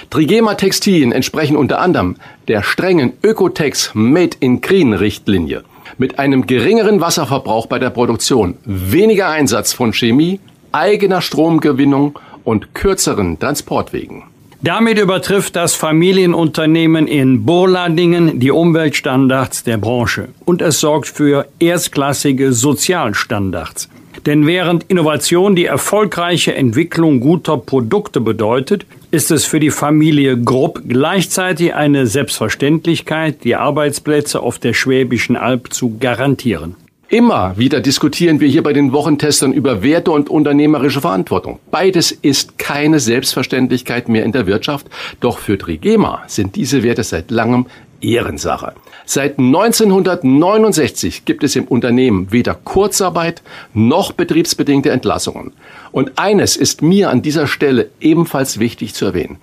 Trigema 0.09 0.55
Textilien 0.55 1.13
entsprechen 1.13 1.55
unter 1.55 1.81
anderem 1.81 2.17
der 2.49 2.63
strengen 2.63 3.13
Ökotex 3.23 3.91
Made 3.93 4.39
in 4.41 4.63
Green 4.63 4.95
Richtlinie. 4.95 5.65
Mit 5.99 6.19
einem 6.19 6.47
geringeren 6.47 7.03
Wasserverbrauch 7.03 7.67
bei 7.67 7.79
der 7.79 7.91
Produktion, 7.91 8.57
weniger 8.65 9.29
Einsatz 9.29 9.75
von 9.75 9.93
Chemie, 9.93 10.41
eigener 10.73 11.21
Stromgewinnung 11.21 12.19
und 12.43 12.75
kürzeren 12.75 13.39
Transportwegen. 13.39 14.23
Damit 14.63 14.99
übertrifft 14.99 15.57
das 15.57 15.75
Familienunternehmen 15.75 17.07
in 17.07 17.45
Burladingen 17.45 18.41
die 18.41 18.51
Umweltstandards 18.51 19.65
der 19.65 19.77
Branche 19.77 20.29
und 20.47 20.63
es 20.63 20.81
sorgt 20.81 21.09
für 21.09 21.49
erstklassige 21.59 22.55
Sozialstandards. 22.55 23.91
Denn 24.27 24.47
während 24.47 24.85
Innovation 24.85 25.57
die 25.57 25.67
erfolgreiche 25.67 26.55
Entwicklung 26.55 27.19
guter 27.19 27.57
Produkte 27.59 28.21
bedeutet, 28.21 28.87
ist 29.11 29.31
es 29.31 29.45
für 29.45 29.59
die 29.59 29.71
Familie 29.71 30.39
Grupp 30.39 30.83
gleichzeitig 30.87 31.75
eine 31.75 32.07
Selbstverständlichkeit, 32.07 33.43
die 33.43 33.57
Arbeitsplätze 33.57 34.41
auf 34.41 34.59
der 34.59 34.75
Schwäbischen 34.75 35.37
Alb 35.37 35.73
zu 35.73 35.99
garantieren. 35.99 36.77
Immer 37.09 37.59
wieder 37.59 37.81
diskutieren 37.81 38.41
wir 38.41 38.49
hier 38.49 38.63
bei 38.63 38.73
den 38.73 38.93
Wochentestern 38.93 39.53
über 39.53 39.83
Werte 39.83 40.13
und 40.13 40.31
unternehmerische 40.31 41.03
Verantwortung. 41.03 41.59
Beides 41.71 42.11
ist 42.11 42.57
keine 42.57 43.01
Selbstverständlichkeit 43.01 44.09
mehr 44.09 44.25
in 44.25 44.33
der 44.33 44.47
Wirtschaft, 44.47 44.87
doch 45.21 45.39
für 45.39 45.59
Trigema 45.59 46.23
sind 46.27 46.57
diese 46.57 46.83
Werte 46.83 47.03
seit 47.03 47.31
langem 47.31 47.67
Ehrensache. 48.01 48.73
Seit 49.05 49.39
1969 49.39 51.25
gibt 51.25 51.45
es 51.45 51.57
im 51.57 51.65
Unternehmen 51.65 52.31
weder 52.31 52.55
Kurzarbeit 52.55 53.43
noch 53.75 54.13
betriebsbedingte 54.13 54.91
Entlassungen. 54.91 55.53
Und 55.91 56.13
eines 56.17 56.57
ist 56.57 56.83
mir 56.83 57.11
an 57.11 57.23
dieser 57.23 57.47
Stelle 57.47 57.91
ebenfalls 58.01 58.59
wichtig 58.59 58.95
zu 58.95 59.07
erwähnen. 59.07 59.39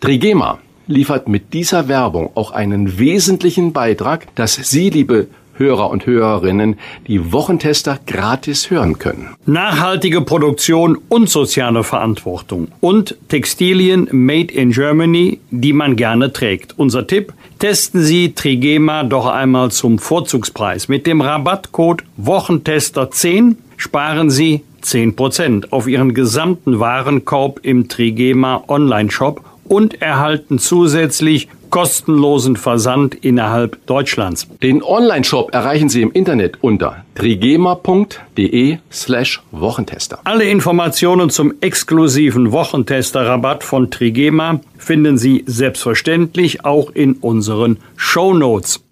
Trigema 0.00 0.58
liefert 0.86 1.28
mit 1.28 1.52
dieser 1.52 1.88
Werbung 1.88 2.30
auch 2.34 2.50
einen 2.50 2.98
wesentlichen 2.98 3.72
Beitrag, 3.72 4.34
dass 4.34 4.54
Sie, 4.54 4.90
liebe 4.90 5.28
Hörer 5.62 5.90
und 5.90 6.06
Hörerinnen 6.06 6.76
die 7.06 7.32
Wochentester 7.32 7.98
gratis 8.06 8.70
hören 8.70 8.98
können. 8.98 9.28
Nachhaltige 9.46 10.22
Produktion 10.22 10.98
und 11.08 11.30
soziale 11.30 11.84
Verantwortung 11.84 12.68
und 12.80 13.16
Textilien 13.28 14.08
made 14.10 14.52
in 14.52 14.72
Germany, 14.72 15.38
die 15.50 15.72
man 15.72 15.94
gerne 15.96 16.32
trägt. 16.32 16.78
Unser 16.78 17.06
Tipp, 17.06 17.32
testen 17.58 18.02
Sie 18.02 18.32
Trigema 18.32 19.04
doch 19.04 19.26
einmal 19.26 19.70
zum 19.70 20.00
Vorzugspreis. 20.00 20.88
Mit 20.88 21.06
dem 21.06 21.20
Rabattcode 21.20 22.02
Wochentester10 22.20 23.54
sparen 23.76 24.30
Sie 24.30 24.62
10% 24.82 25.70
auf 25.70 25.86
Ihren 25.86 26.12
gesamten 26.12 26.80
Warenkorb 26.80 27.60
im 27.62 27.88
Trigema 27.88 28.64
Online-Shop 28.66 29.42
und 29.64 30.02
erhalten 30.02 30.58
zusätzlich 30.58 31.48
kostenlosen 31.72 32.56
Versand 32.56 33.16
innerhalb 33.16 33.84
Deutschlands. 33.86 34.46
Den 34.62 34.82
Online-Shop 34.82 35.52
erreichen 35.52 35.88
Sie 35.88 36.02
im 36.02 36.12
Internet 36.12 36.58
unter 36.60 37.04
trigema.de 37.14 38.78
slash 38.92 39.42
Wochentester. 39.50 40.20
Alle 40.22 40.44
Informationen 40.44 41.30
zum 41.30 41.54
exklusiven 41.62 42.52
Wochentester-Rabatt 42.52 43.64
von 43.64 43.90
Trigema 43.90 44.60
finden 44.76 45.16
Sie 45.16 45.44
selbstverständlich 45.46 46.64
auch 46.64 46.90
in 46.90 47.14
unseren 47.14 47.78
Show 47.96 48.34
Notes. 48.34 48.84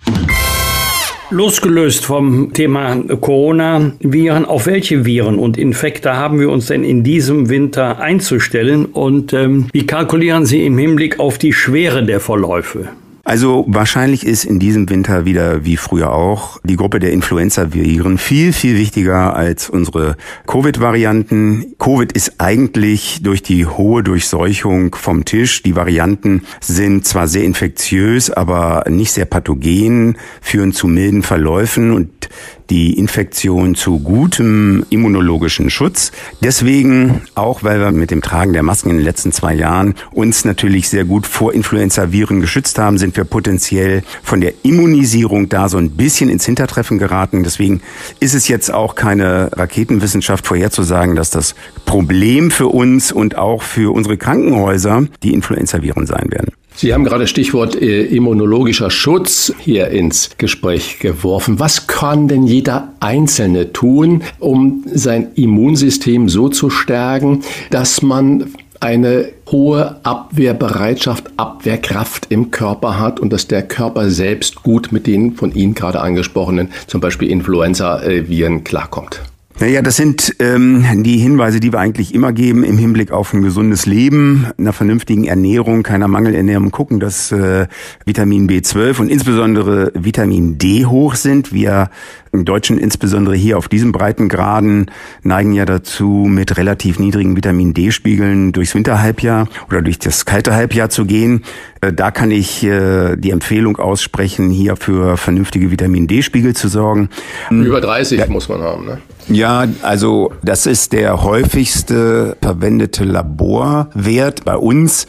Losgelöst 1.33 2.05
vom 2.05 2.53
Thema 2.53 2.97
Corona-Viren, 2.97 4.45
auf 4.45 4.67
welche 4.67 5.05
Viren 5.05 5.39
und 5.39 5.57
Infekte 5.59 6.17
haben 6.17 6.41
wir 6.41 6.51
uns 6.51 6.67
denn 6.67 6.83
in 6.83 7.05
diesem 7.05 7.49
Winter 7.49 8.01
einzustellen 8.01 8.85
und 8.85 9.33
ähm, 9.33 9.67
wie 9.73 9.87
kalkulieren 9.87 10.45
Sie 10.45 10.67
im 10.67 10.77
Hinblick 10.77 11.21
auf 11.21 11.39
die 11.39 11.53
Schwere 11.53 12.05
der 12.05 12.19
Verläufe? 12.19 12.89
Also 13.31 13.65
wahrscheinlich 13.69 14.27
ist 14.27 14.45
in 14.45 14.59
diesem 14.59 14.91
Winter 14.91 15.25
wieder 15.25 15.65
wie 15.65 15.77
früher 15.77 16.13
auch 16.13 16.59
die 16.65 16.75
Gruppe 16.75 16.99
der 16.99 17.13
Influenza-Viren 17.13 18.19
viel, 18.19 18.53
viel 18.53 18.77
wichtiger 18.77 19.37
als 19.37 19.71
unsere 19.71 20.17
Covid-Varianten. 20.49 21.77
Covid 21.79 22.11
ist 22.11 22.41
eigentlich 22.41 23.21
durch 23.23 23.45
die 23.45 23.67
hohe 23.67 24.03
Durchseuchung 24.03 24.97
vom 24.97 25.25
Tisch. 25.25 25.63
Die 25.63 25.77
Varianten 25.77 26.43
sind 26.61 27.07
zwar 27.07 27.29
sehr 27.29 27.45
infektiös, 27.45 28.33
aber 28.33 28.83
nicht 28.89 29.13
sehr 29.13 29.27
pathogen, 29.27 30.19
führen 30.41 30.73
zu 30.73 30.89
milden 30.89 31.23
Verläufen 31.23 31.93
und 31.93 32.31
die 32.71 32.97
Infektion 32.97 33.75
zu 33.75 33.99
gutem 33.99 34.87
immunologischen 34.91 35.71
Schutz. 35.71 36.13
Deswegen, 36.43 37.23
auch 37.35 37.65
weil 37.65 37.81
wir 37.81 37.91
mit 37.91 38.13
dem 38.13 38.23
Tragen 38.23 38.53
der 38.53 38.63
Masken 38.63 38.91
in 38.91 38.97
den 38.97 39.05
letzten 39.05 39.33
zwei 39.33 39.55
Jahren 39.55 39.95
uns 40.13 40.45
natürlich 40.45 40.89
sehr 40.89 41.05
gut 41.05 41.27
vor 41.27 41.53
Influenza-Viren 41.53 42.41
geschützt 42.41 42.79
haben, 42.79 42.97
sind 42.97 43.17
wir 43.17 43.20
potenziell 43.25 44.03
von 44.23 44.41
der 44.41 44.53
Immunisierung 44.62 45.49
da 45.49 45.69
so 45.69 45.79
ein 45.79 45.91
bisschen 45.91 46.31
ins 46.31 46.47
Hintertreffen 46.47 46.99
geraten. 46.99 47.43
Deswegen 47.43 47.81
ist 48.21 48.35
es 48.35 48.49
jetzt 48.49 48.73
auch 48.73 48.95
keine 48.95 49.50
Raketenwissenschaft 49.53 50.47
vorherzusagen, 50.47 51.17
dass 51.17 51.31
das 51.31 51.55
Problem 51.85 52.50
für 52.50 52.69
uns 52.69 53.12
und 53.12 53.37
auch 53.37 53.62
für 53.62 53.95
unsere 53.95 54.17
Krankenhäuser 54.17 55.07
die 55.23 55.33
Influenza-Viren 55.35 56.07
sein 56.07 56.31
werden. 56.31 56.53
Sie 56.75 56.95
haben 56.95 57.05
gerade 57.05 57.27
Stichwort 57.27 57.77
äh, 57.77 58.05
immunologischer 58.05 58.91
Schutz 58.91 59.53
hier 59.59 59.89
ins 59.89 60.31
Gespräch 60.39 60.99
geworfen. 60.99 61.59
Was 61.59 61.87
kann 61.87 62.29
denn 62.29 62.45
jeder 62.45 62.95
Einzelne 63.00 63.73
tun, 63.73 64.23
um 64.39 64.85
sein 64.91 65.29
Immunsystem 65.35 66.29
so 66.29 66.49
zu 66.49 66.71
stärken, 66.71 67.43
dass 67.71 68.03
man 68.03 68.55
eine 68.81 69.29
hohe 69.51 69.97
Abwehrbereitschaft, 70.03 71.31
Abwehrkraft 71.37 72.27
im 72.31 72.51
Körper 72.51 72.99
hat 72.99 73.21
und 73.21 73.31
dass 73.31 73.47
der 73.47 73.63
Körper 73.63 74.11
selbst 74.11 74.63
gut 74.63 74.91
mit 74.91 75.07
den 75.07 75.35
von 75.35 75.53
Ihnen 75.55 75.75
gerade 75.75 76.01
angesprochenen, 76.01 76.71
zum 76.87 77.01
Beispiel 77.01 77.31
Influenza-Viren, 77.31 78.65
klarkommt. 78.65 79.21
Naja, 79.61 79.83
das 79.83 79.97
sind 79.97 80.37
ähm, 80.38 80.87
die 81.02 81.19
Hinweise, 81.19 81.61
die 81.61 81.71
wir 81.71 81.81
eigentlich 81.81 82.14
immer 82.14 82.33
geben 82.33 82.64
im 82.64 82.79
Hinblick 82.79 83.12
auf 83.12 83.35
ein 83.35 83.43
gesundes 83.43 83.85
Leben, 83.85 84.47
einer 84.57 84.73
vernünftigen 84.73 85.25
Ernährung, 85.25 85.83
keiner 85.83 86.09
Mangelernährung, 86.09 86.71
gucken, 86.71 86.99
dass 86.99 87.31
äh, 87.31 87.67
Vitamin 88.07 88.49
B12 88.49 89.00
und 89.00 89.11
insbesondere 89.11 89.93
Vitamin 89.95 90.57
D 90.57 90.87
hoch 90.87 91.14
sind. 91.14 91.52
Wir 91.52 91.90
im 92.33 92.47
Deutschen 92.47 92.79
insbesondere 92.79 93.35
hier 93.35 93.59
auf 93.59 93.69
diesem 93.69 93.93
Breitengraden 93.93 94.90
neigen 95.25 95.52
ja 95.52 95.67
dazu, 95.67 96.26
mit 96.26 96.57
relativ 96.57 96.99
niedrigen 96.99 97.37
Vitamin 97.37 97.75
D-Spiegeln 97.75 98.52
durchs 98.52 98.75
Winterhalbjahr 98.75 99.47
oder 99.69 99.83
durch 99.83 99.99
das 99.99 100.25
kalte 100.25 100.55
Halbjahr 100.55 100.88
zu 100.88 101.05
gehen. 101.05 101.43
Äh, 101.83 101.93
da 101.93 102.11
kann 102.11 102.31
ich 102.31 102.64
äh, 102.64 103.17
die 103.17 103.31
Empfehlung 103.31 103.76
aussprechen, 103.76 104.49
hier 104.49 104.76
für 104.76 105.19
vernünftige 105.19 105.71
Vitamin 105.71 106.07
D-Spiegel 106.07 106.57
zu 106.57 106.69
sorgen. 106.69 107.11
Über 107.50 107.83
30 107.83 108.21
ja. 108.21 108.26
muss 108.26 108.49
man 108.49 108.62
haben, 108.62 108.87
ne? 108.87 109.02
Ja, 109.31 109.65
also 109.83 110.33
das 110.43 110.67
ist 110.67 110.93
der 110.93 111.23
häufigste 111.23 112.37
verwendete 112.43 113.05
Laborwert 113.05 114.45
bei 114.45 114.57
uns. 114.57 115.07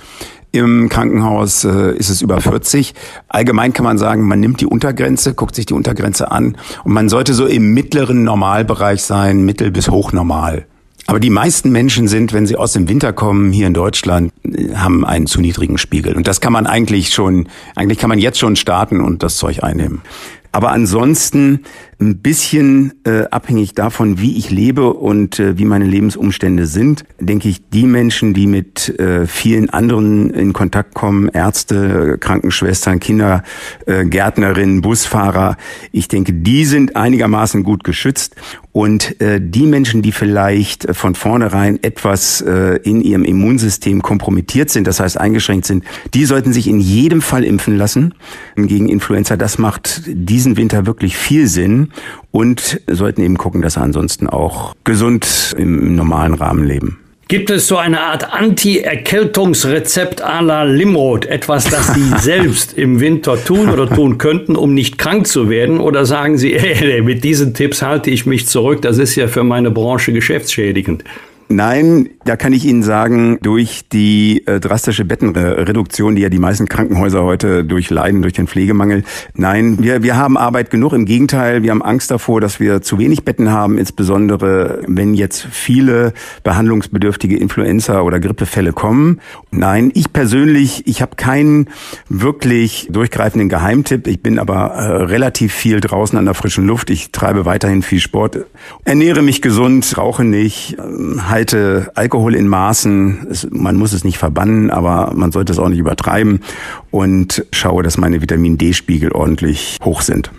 Im 0.51 0.89
Krankenhaus 0.89 1.63
äh, 1.63 1.95
ist 1.95 2.09
es 2.09 2.21
über 2.21 2.39
40. 2.39 2.93
Allgemein 3.29 3.73
kann 3.73 3.85
man 3.85 3.97
sagen, 3.97 4.27
man 4.27 4.39
nimmt 4.39 4.61
die 4.61 4.67
Untergrenze, 4.67 5.33
guckt 5.33 5.55
sich 5.55 5.65
die 5.65 5.73
Untergrenze 5.73 6.29
an 6.29 6.57
und 6.83 6.93
man 6.93 7.09
sollte 7.09 7.33
so 7.33 7.47
im 7.47 7.73
mittleren 7.73 8.23
Normalbereich 8.23 9.01
sein, 9.01 9.43
mittel 9.43 9.71
bis 9.71 9.87
hochnormal. 9.89 10.67
Aber 11.07 11.19
die 11.19 11.29
meisten 11.31 11.71
Menschen 11.71 12.07
sind, 12.07 12.31
wenn 12.31 12.45
sie 12.45 12.57
aus 12.57 12.73
dem 12.73 12.87
Winter 12.87 13.13
kommen, 13.13 13.51
hier 13.51 13.65
in 13.65 13.73
Deutschland, 13.73 14.31
äh, 14.43 14.75
haben 14.75 15.03
einen 15.03 15.25
zu 15.25 15.41
niedrigen 15.41 15.79
Spiegel. 15.79 16.15
Und 16.15 16.27
das 16.27 16.41
kann 16.41 16.53
man 16.53 16.67
eigentlich 16.67 17.11
schon, 17.11 17.47
eigentlich 17.75 17.97
kann 17.97 18.09
man 18.09 18.19
jetzt 18.19 18.37
schon 18.37 18.55
starten 18.55 19.01
und 19.01 19.23
das 19.23 19.37
Zeug 19.37 19.63
einnehmen. 19.63 20.01
Aber 20.51 20.71
ansonsten 20.71 21.61
ein 22.01 22.17
bisschen 22.17 22.93
äh, 23.05 23.25
abhängig 23.29 23.75
davon, 23.75 24.19
wie 24.19 24.35
ich 24.37 24.49
lebe 24.49 24.93
und 24.93 25.39
äh, 25.39 25.57
wie 25.57 25.65
meine 25.65 25.85
Lebensumstände 25.85 26.65
sind, 26.65 27.03
denke 27.19 27.47
ich, 27.47 27.69
die 27.69 27.85
Menschen, 27.85 28.33
die 28.33 28.47
mit 28.47 28.99
äh, 28.99 29.27
vielen 29.27 29.69
anderen 29.69 30.31
in 30.31 30.51
Kontakt 30.51 30.95
kommen, 30.95 31.29
Ärzte, 31.29 32.17
Krankenschwestern, 32.19 32.99
Kindergärtnerinnen, 32.99 34.79
äh, 34.79 34.81
Busfahrer, 34.81 35.57
ich 35.91 36.07
denke, 36.07 36.33
die 36.33 36.65
sind 36.65 36.95
einigermaßen 36.95 37.63
gut 37.63 37.83
geschützt. 37.83 38.35
Und 38.73 39.19
äh, 39.19 39.41
die 39.41 39.63
Menschen, 39.63 40.01
die 40.01 40.13
vielleicht 40.13 40.95
von 40.95 41.13
vornherein 41.13 41.83
etwas 41.83 42.39
äh, 42.39 42.77
in 42.83 43.01
ihrem 43.01 43.25
Immunsystem 43.25 44.01
kompromittiert 44.01 44.69
sind, 44.69 44.87
das 44.87 45.01
heißt 45.01 45.19
eingeschränkt 45.19 45.65
sind, 45.65 45.83
die 46.13 46.23
sollten 46.23 46.53
sich 46.53 46.69
in 46.69 46.79
jedem 46.79 47.21
Fall 47.21 47.43
impfen 47.43 47.77
lassen 47.77 48.13
gegen 48.55 48.87
Influenza. 48.87 49.35
Das 49.35 49.57
macht 49.57 50.03
diesen 50.07 50.55
Winter 50.55 50.85
wirklich 50.85 51.17
viel 51.17 51.47
Sinn 51.47 51.90
und 52.31 52.81
sollten 52.87 53.21
eben 53.21 53.37
gucken, 53.37 53.61
dass 53.61 53.73
sie 53.73 53.81
ansonsten 53.81 54.27
auch 54.27 54.75
gesund 54.83 55.55
im 55.57 55.95
normalen 55.95 56.33
Rahmen 56.33 56.63
leben. 56.63 56.97
Gibt 57.31 57.49
es 57.49 57.67
so 57.69 57.77
eine 57.77 58.01
Art 58.01 58.33
Anti-Erkältungsrezept 58.33 60.21
à 60.21 60.41
la 60.41 60.63
Limrod? 60.63 61.25
Etwas, 61.25 61.63
das 61.63 61.93
Sie 61.93 62.11
selbst 62.19 62.73
im 62.73 62.99
Winter 62.99 63.41
tun 63.41 63.69
oder 63.69 63.87
tun 63.87 64.17
könnten, 64.17 64.57
um 64.57 64.73
nicht 64.73 64.97
krank 64.97 65.27
zu 65.27 65.49
werden? 65.49 65.79
Oder 65.79 66.05
sagen 66.05 66.37
Sie, 66.37 66.53
ey, 66.55 67.01
mit 67.01 67.23
diesen 67.23 67.53
Tipps 67.53 67.81
halte 67.81 68.09
ich 68.09 68.25
mich 68.25 68.47
zurück, 68.47 68.81
das 68.81 68.97
ist 68.97 69.15
ja 69.15 69.29
für 69.29 69.45
meine 69.45 69.71
Branche 69.71 70.11
geschäftsschädigend? 70.11 71.05
Nein, 71.51 72.09
da 72.23 72.37
kann 72.37 72.53
ich 72.53 72.65
Ihnen 72.65 72.81
sagen, 72.81 73.37
durch 73.41 73.81
die 73.91 74.47
äh, 74.47 74.61
drastische 74.61 75.03
Bettenreduktion, 75.03 76.15
die 76.15 76.21
ja 76.21 76.29
die 76.29 76.39
meisten 76.39 76.67
Krankenhäuser 76.67 77.23
heute 77.23 77.65
durchleiden, 77.65 78.21
durch 78.21 78.33
den 78.33 78.47
Pflegemangel. 78.47 79.03
Nein, 79.33 79.77
wir, 79.81 80.01
wir 80.01 80.15
haben 80.15 80.37
Arbeit 80.37 80.69
genug. 80.69 80.93
Im 80.93 81.05
Gegenteil, 81.05 81.61
wir 81.61 81.71
haben 81.71 81.81
Angst 81.81 82.09
davor, 82.09 82.39
dass 82.39 82.61
wir 82.61 82.81
zu 82.81 82.99
wenig 82.99 83.25
Betten 83.25 83.51
haben, 83.51 83.77
insbesondere 83.77 84.81
wenn 84.87 85.13
jetzt 85.13 85.45
viele 85.51 86.13
behandlungsbedürftige 86.43 87.37
Influenza- 87.37 88.01
oder 88.01 88.21
Grippefälle 88.21 88.71
kommen. 88.71 89.19
Nein, 89.51 89.91
ich 89.93 90.13
persönlich, 90.13 90.87
ich 90.87 91.01
habe 91.01 91.17
keinen 91.17 91.67
wirklich 92.07 92.87
durchgreifenden 92.91 93.49
Geheimtipp. 93.49 94.07
Ich 94.07 94.21
bin 94.21 94.39
aber 94.39 94.71
äh, 94.71 95.03
relativ 95.03 95.53
viel 95.53 95.81
draußen 95.81 96.17
an 96.17 96.25
der 96.25 96.33
frischen 96.33 96.65
Luft. 96.65 96.89
Ich 96.89 97.11
treibe 97.11 97.45
weiterhin 97.45 97.81
viel 97.81 97.99
Sport, 97.99 98.45
ernähre 98.85 99.21
mich 99.21 99.41
gesund, 99.41 99.97
rauche 99.97 100.23
nicht, 100.23 100.77
äh, 100.79 101.40
halte 101.41 101.89
Alkohol 101.95 102.35
in 102.35 102.47
Maßen. 102.47 103.27
Es, 103.31 103.47
man 103.49 103.75
muss 103.75 103.93
es 103.93 104.03
nicht 104.03 104.19
verbannen, 104.19 104.69
aber 104.69 105.13
man 105.15 105.31
sollte 105.31 105.51
es 105.51 105.59
auch 105.59 105.69
nicht 105.69 105.79
übertreiben 105.79 106.41
und 106.91 107.45
schaue, 107.51 107.81
dass 107.81 107.97
meine 107.97 108.21
Vitamin 108.21 108.59
D-Spiegel 108.59 109.11
ordentlich 109.11 109.77
hoch 109.83 110.01
sind. 110.01 110.31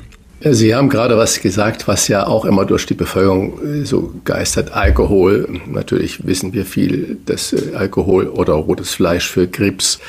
Sie 0.45 0.75
haben 0.75 0.89
gerade 0.89 1.17
was 1.17 1.41
gesagt, 1.41 1.87
was 1.87 2.09
ja 2.09 2.27
auch 2.27 2.45
immer 2.45 2.65
durch 2.65 2.87
die 2.87 2.95
Bevölkerung 2.95 3.61
äh, 3.63 3.85
so 3.85 4.13
geistert. 4.25 4.73
Alkohol. 4.73 5.61
Natürlich 5.69 6.27
wissen 6.27 6.53
wir 6.53 6.65
viel, 6.65 7.19
dass 7.27 7.53
äh, 7.53 7.75
Alkohol 7.75 8.27
oder 8.27 8.55
rotes 8.55 8.95
Fleisch 8.95 9.29
für 9.29 9.47
Krebs 9.47 10.01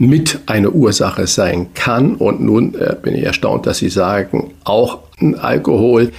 mit 0.00 0.40
eine 0.46 0.70
Ursache 0.70 1.26
sein 1.26 1.68
kann. 1.74 2.14
Und 2.14 2.40
nun 2.40 2.74
äh, 2.74 2.96
bin 3.00 3.14
ich 3.14 3.22
erstaunt, 3.22 3.66
dass 3.66 3.78
Sie 3.78 3.90
sagen, 3.90 4.52
auch 4.64 5.00
Alkohol 5.38 6.12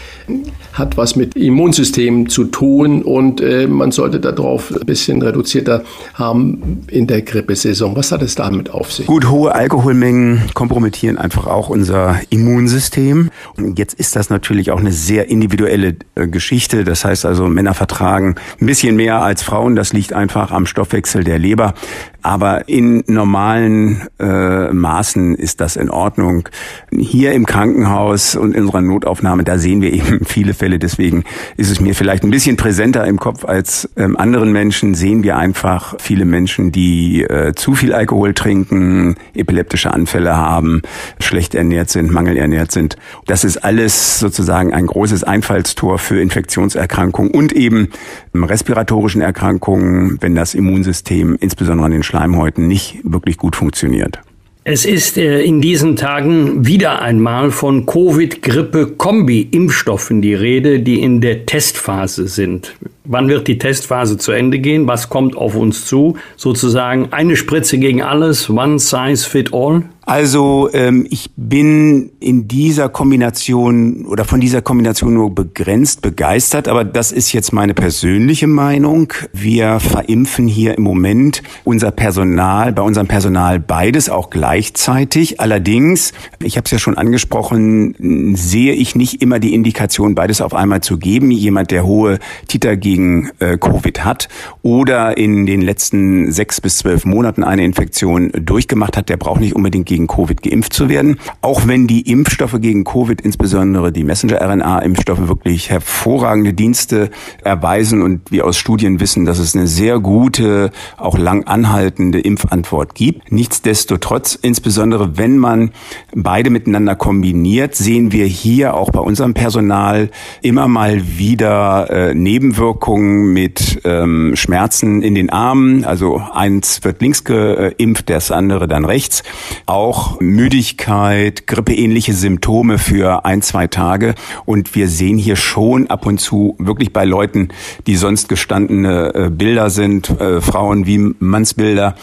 hat 0.74 0.96
was 0.96 1.16
mit 1.16 1.36
Immunsystem 1.36 2.30
zu 2.30 2.46
tun 2.46 3.02
und 3.02 3.42
äh, 3.42 3.68
man 3.68 3.92
sollte 3.92 4.20
darauf 4.20 4.72
ein 4.72 4.86
bisschen 4.86 5.22
reduzierter 5.22 5.84
haben 6.14 6.84
in 6.88 7.08
der 7.08 7.24
Grippesaison. 7.24 7.96
Was 7.96 8.12
hat 8.12 8.22
es 8.22 8.36
damit 8.36 8.70
auf 8.70 8.92
sich? 8.92 9.06
Gut, 9.08 9.30
hohe 9.30 9.54
Alkoholmengen 9.54 10.44
kompromittieren 10.54 11.18
einfach 11.18 11.48
auch 11.48 11.68
unser 11.70 12.20
Immunsystem. 12.30 13.32
Und 13.58 13.80
jetzt 13.80 13.96
ist 13.96 14.16
das 14.16 14.30
natürlich 14.30 14.72
auch 14.72 14.80
eine 14.80 14.94
sehr 14.94 15.30
individuelle 15.30 15.96
äh, 16.16 16.28
Geschichte. 16.28 16.84
Das 16.84 17.04
heißt 17.04 17.26
also, 17.26 17.48
Männer 17.48 17.74
vertragen 17.74 18.36
ein 18.62 18.66
bisschen 18.66 18.96
mehr 18.96 19.22
als 19.22 19.44
Frauen. 19.44 19.76
Das 19.76 19.92
liegt 19.92 20.14
einfach 20.14 20.52
am 20.52 20.66
Stoffwechsel 20.66 21.24
der 21.24 21.40
Leber. 21.40 21.74
Aber 22.22 22.70
in 22.70 23.04
normalen 23.08 24.08
äh, 24.20 24.72
Maßen 24.72 25.36
ist 25.36 25.60
das 25.60 25.76
in 25.76 25.90
Ordnung. 25.90 26.48
Hier 26.92 27.34
im 27.34 27.46
Krankenhaus 27.46 28.36
und 28.36 28.56
in 28.56 28.64
unserer 28.64 28.82
Notaufnahme, 28.82 29.44
da 29.44 29.58
sehen 29.58 29.82
wir 29.82 29.92
eben 29.94 30.26
viele 30.26 30.54
Fälle. 30.54 30.78
Deswegen 30.78 31.24
ist 31.58 31.72
es 31.72 31.80
mir 31.80 31.96
vielleicht 31.96 32.24
ein 32.24 32.32
bisschen 32.32 32.58
präsenter 32.58 33.06
im 33.06 33.18
Kopf 33.18 33.46
als 33.46 33.90
ähm, 33.98 34.16
anderen 34.18 34.52
Menschen. 34.52 34.94
Sehen 34.94 35.24
wir 35.24 35.38
einfach 35.38 35.96
viele 36.00 36.26
Menschen, 36.26 36.72
die 36.72 37.24
äh, 37.24 37.54
zu 37.56 37.74
viel 37.74 37.94
Alkohol 37.94 38.34
trinken, 38.34 39.16
epileptische 39.34 39.92
Anfälle 39.92 40.38
haben, 40.38 40.82
schlecht 41.20 41.56
ernährt 41.56 41.90
sind, 41.90 42.12
mangelernährt 42.12 42.72
sind. 42.72 42.98
Das 43.26 43.44
ist 43.44 43.58
alles 43.58 44.20
sozusagen 44.20 44.74
ein 44.74 44.86
großes 44.86 45.24
Einfallstor 45.24 45.98
für 45.98 46.22
Infektionserkrankungen 46.22 47.32
und 47.32 47.54
eben 47.54 47.90
respiratorischen 48.34 49.22
Erkrankungen, 49.22 50.18
wenn 50.22 50.36
das 50.36 50.54
Immunsystem 50.54 51.38
insbesondere 51.40 51.86
an 51.86 51.92
den 51.92 52.04
Schleimhäuten 52.12 52.68
nicht 52.68 53.00
wirklich 53.04 53.38
gut 53.38 53.56
funktioniert. 53.56 54.20
Es 54.66 54.86
ist 54.86 55.18
äh, 55.18 55.42
in 55.42 55.62
diesen 55.62 55.96
Tagen 55.96 56.68
wieder 56.68 57.02
einmal 57.02 57.52
von 57.52 57.86
Covid-Grippe-Kombi-Impfstoffen 57.86 60.22
die 60.22 60.34
Rede, 60.34 60.82
die 60.82 61.02
in 61.02 61.22
der 61.22 61.46
Testphase 61.46 62.28
sind. 62.28 62.76
Wann 63.04 63.28
wird 63.28 63.48
die 63.48 63.58
Testphase 63.58 64.18
zu 64.18 64.32
Ende 64.32 64.60
gehen? 64.60 64.88
Was 64.88 65.10
kommt 65.10 65.36
auf 65.36 65.56
uns 65.56 65.86
zu? 65.86 66.18
Sozusagen 66.38 67.12
eine 67.12 67.36
Spritze 67.36 67.80
gegen 67.80 68.04
alles, 68.04 68.50
one 68.50 68.78
size 68.78 69.28
fit 69.28 69.54
all? 69.54 69.84
Also 70.04 70.68
ähm, 70.74 71.06
ich 71.10 71.30
bin 71.38 72.12
in 72.20 72.48
dieser 72.48 72.90
Kombination 72.90 74.06
oder 74.08 74.26
von 74.26 74.42
dieser 74.42 74.64
Kombination 74.64 75.14
nur 75.14 75.34
begrenzt 75.34 76.02
begeistert, 76.02 76.68
aber 76.68 76.84
das 76.84 77.12
ist 77.12 77.32
jetzt 77.34 77.54
meine 77.54 77.76
persönliche 77.76 78.48
Meinung. 78.48 79.14
Wir 79.32 79.80
verimpfen 79.80 80.48
hier 80.48 80.76
im 80.76 80.84
Moment 80.84 81.44
unser 81.64 81.92
Personal, 81.92 82.74
bei 82.74 82.82
unserem 82.82 83.08
Personal 83.08 83.60
beides 83.60 84.10
auch 84.10 84.32
gleichzeitig. 84.32 85.40
Allerdings, 85.40 86.14
ich 86.44 86.58
habe 86.58 86.66
es 86.66 86.72
ja 86.72 86.80
schon 86.80 86.98
angesprochen, 86.98 88.36
sehe 88.36 88.74
ich 88.74 88.96
nicht 88.96 89.22
immer 89.22 89.40
die 89.40 89.54
Indikation, 89.54 90.16
beides 90.16 90.42
auf 90.42 90.56
einmal 90.56 90.82
zu 90.82 90.98
geben. 90.98 91.30
Jemand, 91.30 91.70
der 91.70 91.86
hohe 91.86 92.18
Titer 92.48 92.76
gegen 92.92 93.32
äh, 93.40 93.58
Covid 93.58 94.04
hat 94.04 94.28
oder 94.64 95.18
in 95.18 95.46
den 95.46 95.62
letzten 95.62 96.30
sechs 96.30 96.60
bis 96.60 96.80
zwölf 96.80 97.06
Monaten 97.06 97.42
eine 97.42 97.64
Infektion 97.64 98.32
durchgemacht 98.34 98.98
hat, 98.98 99.08
der 99.08 99.16
braucht 99.16 99.40
nicht 99.40 99.56
unbedingt 99.56 99.86
gegen 99.86 100.08
Covid 100.08 100.42
geimpft 100.42 100.74
zu 100.74 100.90
werden. 100.90 101.18
Auch 101.42 101.68
wenn 101.68 101.88
die 101.88 102.02
Impfstoffe 102.02 102.60
gegen 102.60 102.84
Covid, 102.84 103.22
insbesondere 103.22 103.94
die 103.94 104.04
Messenger-RNA-Impfstoffe, 104.04 105.30
wirklich 105.30 105.70
hervorragende 105.70 106.54
Dienste 106.54 107.12
erweisen 107.46 108.02
und 108.02 108.30
wir 108.30 108.46
aus 108.46 108.58
Studien 108.58 109.00
wissen, 109.00 109.24
dass 109.24 109.40
es 109.40 109.56
eine 109.56 109.68
sehr 109.68 110.00
gute, 110.00 110.72
auch 110.98 111.18
lang 111.18 111.46
anhaltende 111.46 112.20
Impfantwort 112.20 112.94
gibt. 112.94 113.32
Nichtsdestotrotz, 113.32 114.38
insbesondere 114.42 115.18
wenn 115.18 115.38
man 115.38 115.72
beide 116.14 116.50
miteinander 116.50 116.96
kombiniert, 116.96 117.74
sehen 117.74 118.12
wir 118.12 118.26
hier 118.26 118.74
auch 118.74 118.90
bei 118.90 119.00
unserem 119.00 119.34
Personal 119.34 120.10
immer 120.42 120.68
mal 120.68 121.18
wieder 121.18 121.90
äh, 121.90 122.14
Nebenwirkungen 122.14 122.81
Nebenwirkungen 122.82 123.34
mit 123.34 123.82
ähm, 123.84 124.36
Schmerzen 124.36 125.02
in 125.02 125.16
den 125.16 125.30
Armen. 125.30 125.86
Also 125.86 126.22
eins 126.34 126.84
wird 126.84 127.02
links 127.02 127.24
geimpft, 127.24 128.10
das 128.10 128.32
andere 128.32 128.68
dann 128.68 128.86
rechts. 128.86 129.24
Auch 129.66 130.20
Müdigkeit, 130.20 131.48
grippeähnliche 131.48 132.14
Symptome 132.14 132.78
für 132.78 133.26
ein, 133.26 133.42
zwei 133.42 133.68
Tage. 133.68 134.16
Und 134.46 134.76
wir 134.76 134.88
sehen 134.88 135.18
hier 135.18 135.36
schon 135.36 135.88
ab 135.88 136.06
und 136.06 136.20
zu 136.20 136.56
wirklich 136.58 136.92
bei 136.92 137.06
Leuten, 137.06 137.50
die 137.88 137.96
sonst 137.96 138.30
gestandene 138.30 139.14
äh, 139.14 139.30
Bilder 139.30 139.70
sind, 139.70 140.10
äh, 140.10 140.42
Frauen 140.42 140.86
wie 140.86 141.14
Mannsbilder, 141.20 141.96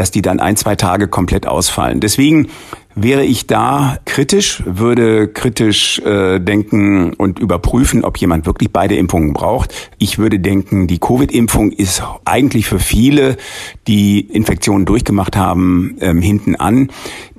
dass 0.00 0.10
die 0.10 0.22
dann 0.22 0.40
ein, 0.40 0.56
zwei 0.56 0.76
Tage 0.76 1.08
komplett 1.08 1.46
ausfallen. 1.46 2.00
Deswegen 2.00 2.48
wäre 2.94 3.22
ich 3.22 3.46
da 3.46 3.98
kritisch, 4.06 4.62
würde 4.64 5.28
kritisch 5.28 5.98
äh, 5.98 6.40
denken 6.40 7.12
und 7.12 7.38
überprüfen, 7.38 8.02
ob 8.02 8.16
jemand 8.16 8.46
wirklich 8.46 8.72
beide 8.72 8.96
Impfungen 8.96 9.34
braucht. 9.34 9.74
Ich 9.98 10.18
würde 10.18 10.40
denken, 10.40 10.86
die 10.86 10.98
Covid-Impfung 10.98 11.70
ist 11.70 12.02
eigentlich 12.24 12.64
für 12.64 12.78
viele, 12.78 13.36
die 13.86 14.20
Infektionen 14.20 14.86
durchgemacht 14.86 15.36
haben, 15.36 15.96
ähm, 16.00 16.22
hinten 16.22 16.56
an. 16.56 16.88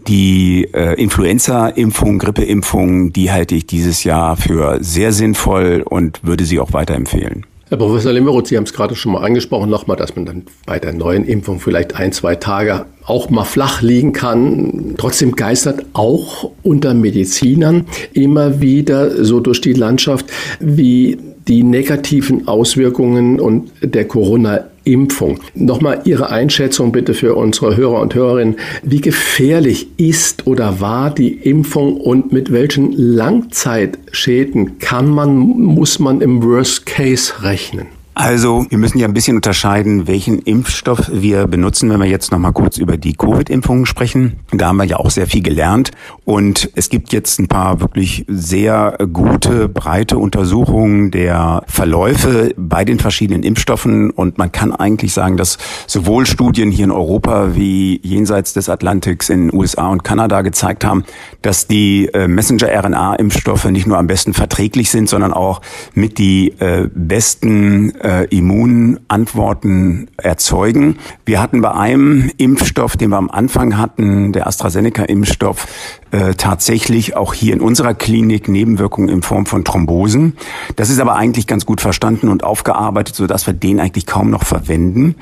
Die 0.07 0.67
äh, 0.71 1.01
Influenza-Impfung, 1.01 2.19
Grippe-Impfung, 2.19 3.11
die 3.11 3.31
halte 3.31 3.55
ich 3.55 3.65
dieses 3.65 4.03
Jahr 4.03 4.37
für 4.37 4.77
sehr 4.81 5.11
sinnvoll 5.13 5.83
und 5.83 6.23
würde 6.23 6.45
sie 6.45 6.59
auch 6.59 6.73
weiterempfehlen. 6.73 7.47
Herr 7.71 7.77
Professor 7.77 8.11
Limmeroth, 8.11 8.47
Sie 8.47 8.57
haben 8.57 8.65
es 8.65 8.73
gerade 8.73 8.97
schon 8.97 9.13
mal 9.13 9.23
angesprochen, 9.23 9.69
nochmal, 9.69 9.95
dass 9.95 10.13
man 10.17 10.25
dann 10.25 10.43
bei 10.65 10.77
der 10.77 10.91
neuen 10.91 11.23
Impfung 11.23 11.61
vielleicht 11.61 11.95
ein, 11.95 12.11
zwei 12.11 12.35
Tage 12.35 12.85
auch 13.05 13.29
mal 13.29 13.45
flach 13.45 13.81
liegen 13.81 14.11
kann. 14.11 14.95
Trotzdem 14.97 15.37
geistert 15.37 15.85
auch 15.93 16.51
unter 16.63 16.93
Medizinern 16.93 17.85
immer 18.11 18.59
wieder 18.59 19.23
so 19.23 19.39
durch 19.39 19.61
die 19.61 19.71
Landschaft, 19.71 20.25
wie 20.59 21.17
die 21.47 21.63
negativen 21.63 22.47
Auswirkungen 22.47 23.39
und 23.39 23.71
der 23.81 24.05
Corona-Impfung. 24.05 25.39
Nochmal 25.55 26.01
Ihre 26.05 26.29
Einschätzung 26.29 26.91
bitte 26.91 27.13
für 27.13 27.35
unsere 27.35 27.77
Hörer 27.77 28.01
und 28.01 28.15
Hörerinnen. 28.15 28.55
Wie 28.83 29.01
gefährlich 29.01 29.87
ist 29.97 30.47
oder 30.47 30.79
war 30.79 31.13
die 31.13 31.33
Impfung 31.33 31.97
und 31.97 32.31
mit 32.31 32.51
welchen 32.51 32.93
Langzeitschäden 32.93 34.79
kann 34.79 35.09
man, 35.09 35.35
muss 35.35 35.99
man 35.99 36.21
im 36.21 36.43
Worst 36.43 36.85
Case 36.85 37.33
rechnen? 37.41 37.87
Also, 38.13 38.65
wir 38.69 38.77
müssen 38.77 38.97
ja 38.97 39.07
ein 39.07 39.13
bisschen 39.13 39.37
unterscheiden, 39.37 40.05
welchen 40.05 40.39
Impfstoff 40.39 41.09
wir 41.13 41.47
benutzen, 41.47 41.89
wenn 41.89 41.99
wir 42.01 42.07
jetzt 42.07 42.31
noch 42.33 42.39
mal 42.39 42.51
kurz 42.51 42.77
über 42.77 42.97
die 42.97 43.13
Covid-Impfungen 43.13 43.85
sprechen. 43.85 44.39
Da 44.51 44.67
haben 44.67 44.77
wir 44.77 44.83
ja 44.83 44.97
auch 44.97 45.09
sehr 45.09 45.27
viel 45.27 45.41
gelernt 45.41 45.91
und 46.25 46.69
es 46.75 46.89
gibt 46.89 47.13
jetzt 47.13 47.39
ein 47.39 47.47
paar 47.47 47.79
wirklich 47.79 48.25
sehr 48.27 48.97
gute, 49.13 49.69
breite 49.69 50.17
Untersuchungen 50.17 51.11
der 51.11 51.63
Verläufe 51.67 52.53
bei 52.57 52.83
den 52.83 52.99
verschiedenen 52.99 53.43
Impfstoffen 53.43 54.09
und 54.09 54.37
man 54.37 54.51
kann 54.51 54.75
eigentlich 54.75 55.13
sagen, 55.13 55.37
dass 55.37 55.57
sowohl 55.87 56.25
Studien 56.25 56.69
hier 56.69 56.85
in 56.85 56.91
Europa 56.91 57.55
wie 57.55 58.01
jenseits 58.03 58.51
des 58.51 58.67
Atlantiks 58.67 59.29
in 59.29 59.53
USA 59.53 59.87
und 59.87 60.03
Kanada 60.03 60.41
gezeigt 60.41 60.83
haben, 60.83 61.05
dass 61.41 61.67
die 61.67 62.09
äh, 62.13 62.27
Messenger-RNA-Impfstoffe 62.27 63.65
nicht 63.65 63.87
nur 63.87 63.97
am 63.97 64.07
besten 64.07 64.33
verträglich 64.33 64.91
sind, 64.91 65.07
sondern 65.07 65.31
auch 65.31 65.61
mit 65.93 66.17
die 66.17 66.49
äh, 66.59 66.89
besten 66.93 67.93
äh, 68.03 68.25
Immunantworten 68.25 70.09
erzeugen. 70.17 70.97
Wir 71.25 71.41
hatten 71.41 71.61
bei 71.61 71.71
einem 71.71 72.31
Impfstoff, 72.37 72.97
den 72.97 73.09
wir 73.09 73.17
am 73.17 73.29
Anfang 73.29 73.77
hatten, 73.77 74.33
der 74.33 74.47
AstraZeneca-Impfstoff, 74.47 75.67
äh, 76.11 76.33
tatsächlich 76.33 77.15
auch 77.15 77.33
hier 77.33 77.53
in 77.53 77.61
unserer 77.61 77.93
Klinik 77.93 78.47
Nebenwirkungen 78.47 79.09
in 79.09 79.21
Form 79.21 79.45
von 79.45 79.63
Thrombosen. 79.63 80.33
Das 80.75 80.89
ist 80.89 80.99
aber 80.99 81.15
eigentlich 81.15 81.47
ganz 81.47 81.65
gut 81.65 81.81
verstanden 81.81 82.27
und 82.27 82.43
aufgearbeitet, 82.43 83.15
sodass 83.15 83.47
wir 83.47 83.53
den 83.53 83.79
eigentlich 83.79 84.05
kaum 84.05 84.29
noch 84.29 84.43
verwenden. 84.43 85.15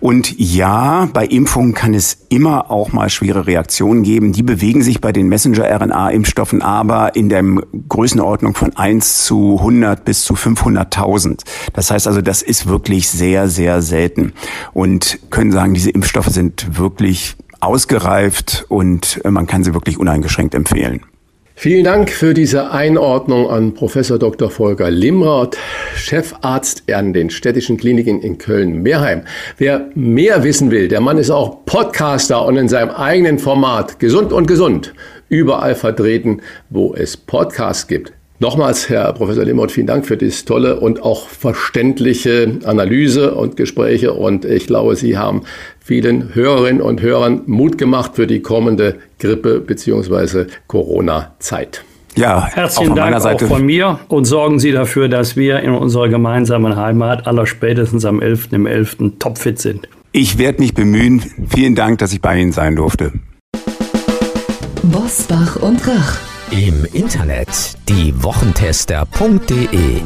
Und 0.00 0.38
ja, 0.38 1.08
bei 1.12 1.26
Impfungen 1.26 1.74
kann 1.74 1.94
es 1.94 2.26
immer 2.28 2.70
auch 2.70 2.92
mal 2.92 3.08
schwere 3.08 3.46
Reaktionen 3.46 4.02
geben. 4.02 4.32
Die 4.32 4.42
bewegen 4.42 4.82
sich 4.82 5.00
bei 5.00 5.12
den 5.12 5.28
Messenger-RNA-Impfstoffen 5.28 6.62
aber 6.62 7.16
in 7.16 7.28
der 7.28 7.42
Größenordnung 7.88 8.54
von 8.54 8.76
1 8.76 9.24
zu 9.24 9.56
100 9.58 10.04
bis 10.04 10.24
zu 10.24 10.34
500.000. 10.34 11.42
Das 11.72 11.90
heißt 11.90 12.05
also, 12.06 12.20
das 12.20 12.42
ist 12.42 12.66
wirklich 12.66 13.08
sehr, 13.08 13.48
sehr 13.48 13.82
selten. 13.82 14.32
Und 14.72 15.18
können 15.30 15.52
sagen, 15.52 15.74
diese 15.74 15.90
Impfstoffe 15.90 16.28
sind 16.28 16.78
wirklich 16.78 17.36
ausgereift 17.60 18.66
und 18.68 19.20
man 19.24 19.46
kann 19.46 19.64
sie 19.64 19.74
wirklich 19.74 19.98
uneingeschränkt 19.98 20.54
empfehlen. 20.54 21.00
Vielen 21.58 21.84
Dank 21.84 22.10
für 22.10 22.34
diese 22.34 22.70
Einordnung 22.70 23.48
an 23.48 23.72
Professor 23.72 24.18
Dr. 24.18 24.50
Volker 24.50 24.90
Limroth, 24.90 25.56
Chefarzt 25.94 26.82
an 26.92 27.14
den 27.14 27.30
städtischen 27.30 27.78
Kliniken 27.78 28.20
in 28.20 28.36
Köln-Mehrheim. 28.36 29.22
Wer 29.56 29.88
mehr 29.94 30.44
wissen 30.44 30.70
will, 30.70 30.88
der 30.88 31.00
Mann 31.00 31.16
ist 31.16 31.30
auch 31.30 31.64
Podcaster 31.64 32.44
und 32.44 32.58
in 32.58 32.68
seinem 32.68 32.90
eigenen 32.90 33.38
Format 33.38 33.98
Gesund 33.98 34.34
und 34.34 34.46
Gesund 34.46 34.92
überall 35.30 35.74
vertreten, 35.74 36.42
wo 36.68 36.94
es 36.94 37.16
Podcasts 37.16 37.86
gibt. 37.86 38.12
Nochmals, 38.38 38.90
Herr 38.90 39.12
Professor 39.14 39.44
Limroth, 39.44 39.72
vielen 39.72 39.86
Dank 39.86 40.04
für 40.04 40.18
diese 40.18 40.44
tolle 40.44 40.78
und 40.78 41.02
auch 41.02 41.28
verständliche 41.28 42.58
Analyse 42.64 43.34
und 43.34 43.56
Gespräche. 43.56 44.12
Und 44.12 44.44
ich 44.44 44.66
glaube, 44.66 44.94
Sie 44.94 45.16
haben 45.16 45.42
vielen 45.80 46.34
Hörerinnen 46.34 46.82
und 46.82 47.00
Hörern 47.00 47.42
Mut 47.46 47.78
gemacht 47.78 48.12
für 48.14 48.26
die 48.26 48.40
kommende 48.40 48.96
Grippe- 49.18 49.60
bzw. 49.60 50.46
Corona-Zeit. 50.66 51.82
Ja, 52.16 52.46
herzlichen 52.46 52.94
Dank 52.94 53.14
auch 53.14 53.40
von 53.40 53.64
mir 53.64 54.00
und 54.08 54.24
sorgen 54.24 54.58
Sie 54.58 54.72
dafür, 54.72 55.08
dass 55.08 55.36
wir 55.36 55.60
in 55.60 55.72
unserer 55.72 56.08
gemeinsamen 56.08 56.76
Heimat 56.76 57.26
aller 57.26 57.46
spätestens 57.46 58.04
am 58.04 58.20
11.11. 58.20 58.54
im 58.54 58.66
11. 58.66 58.96
topfit 59.18 59.58
sind. 59.58 59.88
Ich 60.12 60.38
werde 60.38 60.60
mich 60.60 60.72
bemühen. 60.72 61.22
Vielen 61.48 61.74
Dank, 61.74 61.98
dass 61.98 62.12
ich 62.12 62.22
bei 62.22 62.38
Ihnen 62.38 62.52
sein 62.52 62.76
durfte. 62.76 63.12
Bosbach 64.82 65.56
und 65.56 65.86
Rach. 65.86 66.35
Im 66.50 66.84
Internet 66.92 67.48
diewochentester.de 67.88 70.02